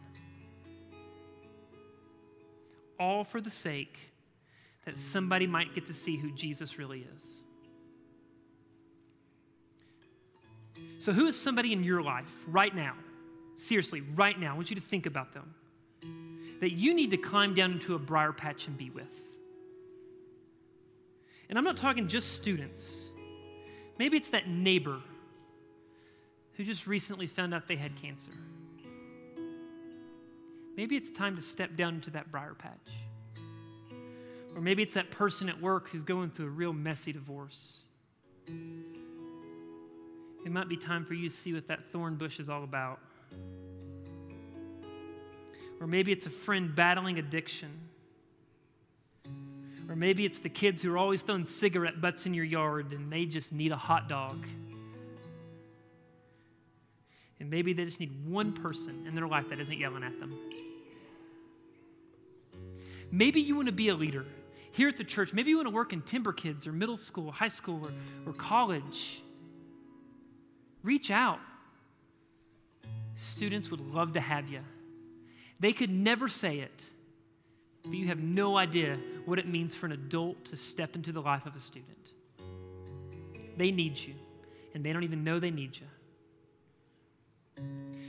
All 2.98 3.22
for 3.24 3.40
the 3.40 3.50
sake 3.50 3.98
that 4.84 4.98
somebody 4.98 5.46
might 5.46 5.74
get 5.74 5.86
to 5.86 5.94
see 5.94 6.16
who 6.16 6.30
Jesus 6.32 6.76
really 6.78 7.06
is. 7.14 7.44
So, 10.98 11.12
who 11.12 11.26
is 11.26 11.38
somebody 11.38 11.72
in 11.72 11.84
your 11.84 12.02
life 12.02 12.34
right 12.48 12.74
now? 12.74 12.94
Seriously, 13.56 14.02
right 14.16 14.38
now, 14.38 14.52
I 14.52 14.56
want 14.56 14.70
you 14.70 14.76
to 14.76 14.82
think 14.82 15.06
about 15.06 15.32
them. 15.32 15.54
That 16.60 16.72
you 16.72 16.94
need 16.94 17.10
to 17.10 17.16
climb 17.16 17.54
down 17.54 17.72
into 17.72 17.94
a 17.94 17.98
briar 17.98 18.32
patch 18.32 18.66
and 18.66 18.76
be 18.76 18.90
with. 18.90 19.26
And 21.48 21.58
I'm 21.58 21.64
not 21.64 21.76
talking 21.76 22.08
just 22.08 22.32
students. 22.32 23.12
Maybe 23.98 24.16
it's 24.16 24.30
that 24.30 24.48
neighbor 24.48 25.00
who 26.54 26.64
just 26.64 26.86
recently 26.86 27.26
found 27.26 27.54
out 27.54 27.68
they 27.68 27.76
had 27.76 27.94
cancer. 27.96 28.32
Maybe 30.76 30.96
it's 30.96 31.10
time 31.10 31.36
to 31.36 31.42
step 31.42 31.76
down 31.76 31.96
into 31.96 32.10
that 32.10 32.30
briar 32.30 32.54
patch. 32.54 32.94
Or 34.54 34.60
maybe 34.60 34.82
it's 34.82 34.94
that 34.94 35.10
person 35.10 35.48
at 35.48 35.60
work 35.60 35.88
who's 35.88 36.04
going 36.04 36.30
through 36.30 36.46
a 36.46 36.50
real 36.50 36.72
messy 36.72 37.12
divorce. 37.12 37.82
It 40.44 40.52
might 40.52 40.68
be 40.68 40.76
time 40.76 41.04
for 41.04 41.14
you 41.14 41.28
to 41.28 41.34
see 41.34 41.52
what 41.52 41.68
that 41.68 41.90
thorn 41.92 42.16
bush 42.16 42.38
is 42.38 42.48
all 42.48 42.64
about. 42.64 43.00
Or 45.80 45.86
maybe 45.86 46.12
it's 46.12 46.26
a 46.26 46.30
friend 46.30 46.74
battling 46.74 47.18
addiction. 47.18 47.70
Or 49.88 49.96
maybe 49.96 50.24
it's 50.24 50.40
the 50.40 50.48
kids 50.48 50.82
who 50.82 50.92
are 50.92 50.98
always 50.98 51.22
throwing 51.22 51.46
cigarette 51.46 52.00
butts 52.00 52.26
in 52.26 52.34
your 52.34 52.44
yard 52.44 52.92
and 52.92 53.12
they 53.12 53.26
just 53.26 53.52
need 53.52 53.72
a 53.72 53.76
hot 53.76 54.08
dog. 54.08 54.46
And 57.40 57.50
maybe 57.50 57.72
they 57.72 57.84
just 57.84 58.00
need 58.00 58.26
one 58.26 58.52
person 58.52 59.06
in 59.06 59.14
their 59.14 59.26
life 59.26 59.48
that 59.50 59.60
isn't 59.60 59.78
yelling 59.78 60.04
at 60.04 60.18
them. 60.20 60.38
Maybe 63.10 63.40
you 63.40 63.54
want 63.56 63.66
to 63.66 63.72
be 63.72 63.88
a 63.88 63.94
leader 63.94 64.24
here 64.72 64.88
at 64.88 64.96
the 64.96 65.04
church. 65.04 65.32
Maybe 65.32 65.50
you 65.50 65.56
want 65.56 65.68
to 65.68 65.74
work 65.74 65.92
in 65.92 66.02
Timber 66.02 66.32
Kids 66.32 66.66
or 66.66 66.72
middle 66.72 66.96
school, 66.96 67.30
high 67.30 67.48
school, 67.48 67.86
or, 67.86 67.92
or 68.30 68.32
college. 68.32 69.22
Reach 70.82 71.10
out. 71.10 71.38
Students 73.14 73.70
would 73.70 73.80
love 73.80 74.14
to 74.14 74.20
have 74.20 74.48
you. 74.48 74.60
They 75.60 75.72
could 75.72 75.90
never 75.90 76.28
say 76.28 76.58
it, 76.58 76.90
but 77.84 77.94
you 77.94 78.08
have 78.08 78.18
no 78.18 78.56
idea 78.56 78.98
what 79.24 79.38
it 79.38 79.46
means 79.46 79.74
for 79.74 79.86
an 79.86 79.92
adult 79.92 80.44
to 80.46 80.56
step 80.56 80.96
into 80.96 81.12
the 81.12 81.22
life 81.22 81.46
of 81.46 81.54
a 81.54 81.60
student. 81.60 82.14
They 83.56 83.70
need 83.70 83.98
you, 83.98 84.14
and 84.74 84.84
they 84.84 84.92
don't 84.92 85.04
even 85.04 85.22
know 85.22 85.38
they 85.38 85.52
need 85.52 85.76
you. 85.76 85.86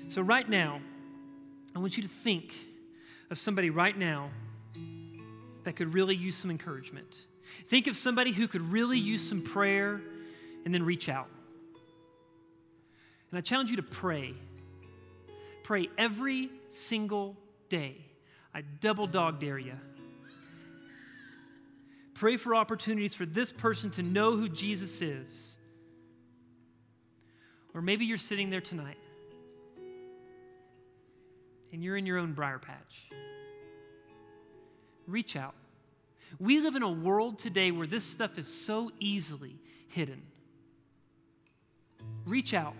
So, 0.07 0.21
right 0.21 0.47
now, 0.47 0.81
I 1.75 1.79
want 1.79 1.97
you 1.97 2.03
to 2.03 2.09
think 2.09 2.53
of 3.29 3.37
somebody 3.37 3.69
right 3.69 3.97
now 3.97 4.29
that 5.63 5.75
could 5.75 5.93
really 5.93 6.15
use 6.15 6.35
some 6.35 6.51
encouragement. 6.51 7.25
Think 7.67 7.87
of 7.87 7.95
somebody 7.95 8.31
who 8.31 8.47
could 8.47 8.61
really 8.61 8.99
use 8.99 9.27
some 9.27 9.41
prayer 9.41 9.99
and 10.63 10.73
then 10.73 10.83
reach 10.83 11.09
out. 11.09 11.27
And 13.31 13.37
I 13.37 13.41
challenge 13.41 13.71
you 13.71 13.77
to 13.77 13.83
pray. 13.83 14.33
Pray 15.63 15.89
every 15.97 16.49
single 16.69 17.35
day. 17.69 17.97
I 18.53 18.61
double 18.61 19.07
dog 19.07 19.39
dare 19.39 19.57
you. 19.57 19.73
Pray 22.13 22.37
for 22.37 22.55
opportunities 22.55 23.13
for 23.13 23.25
this 23.25 23.51
person 23.51 23.91
to 23.91 24.03
know 24.03 24.37
who 24.37 24.47
Jesus 24.47 25.01
is. 25.01 25.57
Or 27.73 27.81
maybe 27.81 28.05
you're 28.05 28.17
sitting 28.17 28.49
there 28.49 28.61
tonight 28.61 28.97
and 31.75 31.83
you're 31.83 31.97
in 31.97 32.05
your 32.05 32.17
own 32.17 32.31
briar 32.31 32.57
patch. 32.57 33.09
Reach 35.07 35.35
out. 35.35 35.53
We 36.39 36.61
live 36.61 36.77
in 36.77 36.83
a 36.83 36.89
world 36.89 37.37
today 37.37 37.69
where 37.71 37.85
this 37.85 38.05
stuff 38.05 38.37
is 38.39 38.47
so 38.47 38.91
easily 39.01 39.57
hidden. 39.89 40.21
Reach 42.25 42.53
out. 42.53 42.75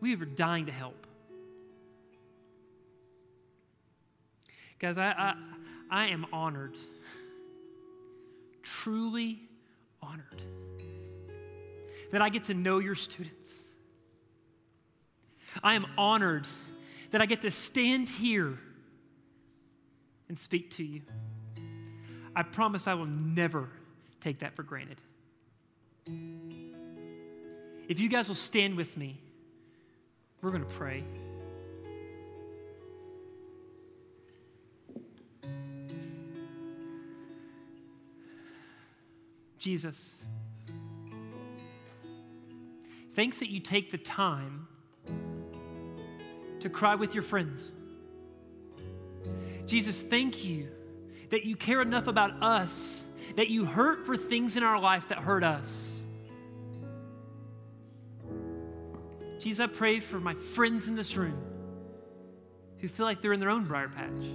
We 0.00 0.14
are 0.14 0.24
dying 0.24 0.64
to 0.66 0.72
help. 0.72 1.06
Guys, 4.78 4.96
I, 4.96 5.10
I, 5.10 5.34
I 5.90 6.06
am 6.06 6.24
honored, 6.32 6.76
truly 8.62 9.38
honored, 10.00 10.40
that 12.10 12.22
I 12.22 12.30
get 12.30 12.44
to 12.44 12.54
know 12.54 12.78
your 12.78 12.94
students. 12.94 13.64
I 15.62 15.74
am 15.74 15.84
honored 15.98 16.46
that 17.10 17.20
I 17.20 17.26
get 17.26 17.42
to 17.42 17.50
stand 17.50 18.08
here 18.08 18.58
and 20.28 20.38
speak 20.38 20.72
to 20.72 20.84
you. 20.84 21.02
I 22.34 22.42
promise 22.42 22.86
I 22.86 22.94
will 22.94 23.06
never 23.06 23.68
take 24.20 24.40
that 24.40 24.54
for 24.56 24.62
granted. 24.62 25.00
If 27.88 28.00
you 28.00 28.08
guys 28.08 28.28
will 28.28 28.34
stand 28.34 28.76
with 28.76 28.96
me, 28.96 29.20
we're 30.42 30.50
going 30.50 30.64
to 30.64 30.74
pray. 30.74 31.04
Jesus, 39.58 40.26
thanks 43.14 43.40
that 43.40 43.50
you 43.50 43.58
take 43.58 43.90
the 43.90 43.98
time 43.98 44.68
to 46.60 46.70
cry 46.70 46.94
with 46.94 47.14
your 47.14 47.22
friends. 47.22 47.74
Jesus, 49.66 50.00
thank 50.00 50.44
you 50.44 50.68
that 51.30 51.44
you 51.44 51.56
care 51.56 51.82
enough 51.82 52.06
about 52.06 52.42
us 52.42 53.06
that 53.34 53.50
you 53.50 53.64
hurt 53.64 54.06
for 54.06 54.16
things 54.16 54.56
in 54.56 54.62
our 54.62 54.80
life 54.80 55.08
that 55.08 55.18
hurt 55.18 55.44
us. 55.44 56.04
Jesus, 59.40 59.60
I 59.60 59.66
pray 59.66 60.00
for 60.00 60.18
my 60.18 60.34
friends 60.34 60.88
in 60.88 60.94
this 60.96 61.16
room 61.16 61.38
who 62.78 62.88
feel 62.88 63.06
like 63.06 63.20
they're 63.20 63.32
in 63.32 63.40
their 63.40 63.50
own 63.50 63.64
briar 63.64 63.88
patch. 63.88 64.26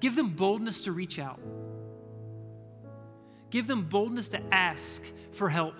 Give 0.00 0.14
them 0.14 0.30
boldness 0.30 0.82
to 0.82 0.92
reach 0.92 1.18
out. 1.18 1.40
Give 3.50 3.66
them 3.66 3.84
boldness 3.84 4.28
to 4.30 4.40
ask 4.52 5.02
for 5.32 5.48
help. 5.48 5.74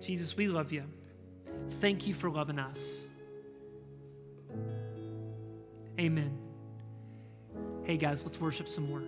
Jesus, 0.00 0.36
we 0.36 0.48
love 0.48 0.72
you. 0.72 0.84
Thank 1.80 2.06
you 2.06 2.14
for 2.14 2.30
loving 2.30 2.58
us. 2.58 3.08
Amen. 5.98 6.38
Hey, 7.84 7.96
guys, 7.96 8.24
let's 8.24 8.40
worship 8.40 8.68
some 8.68 8.88
more. 8.88 9.02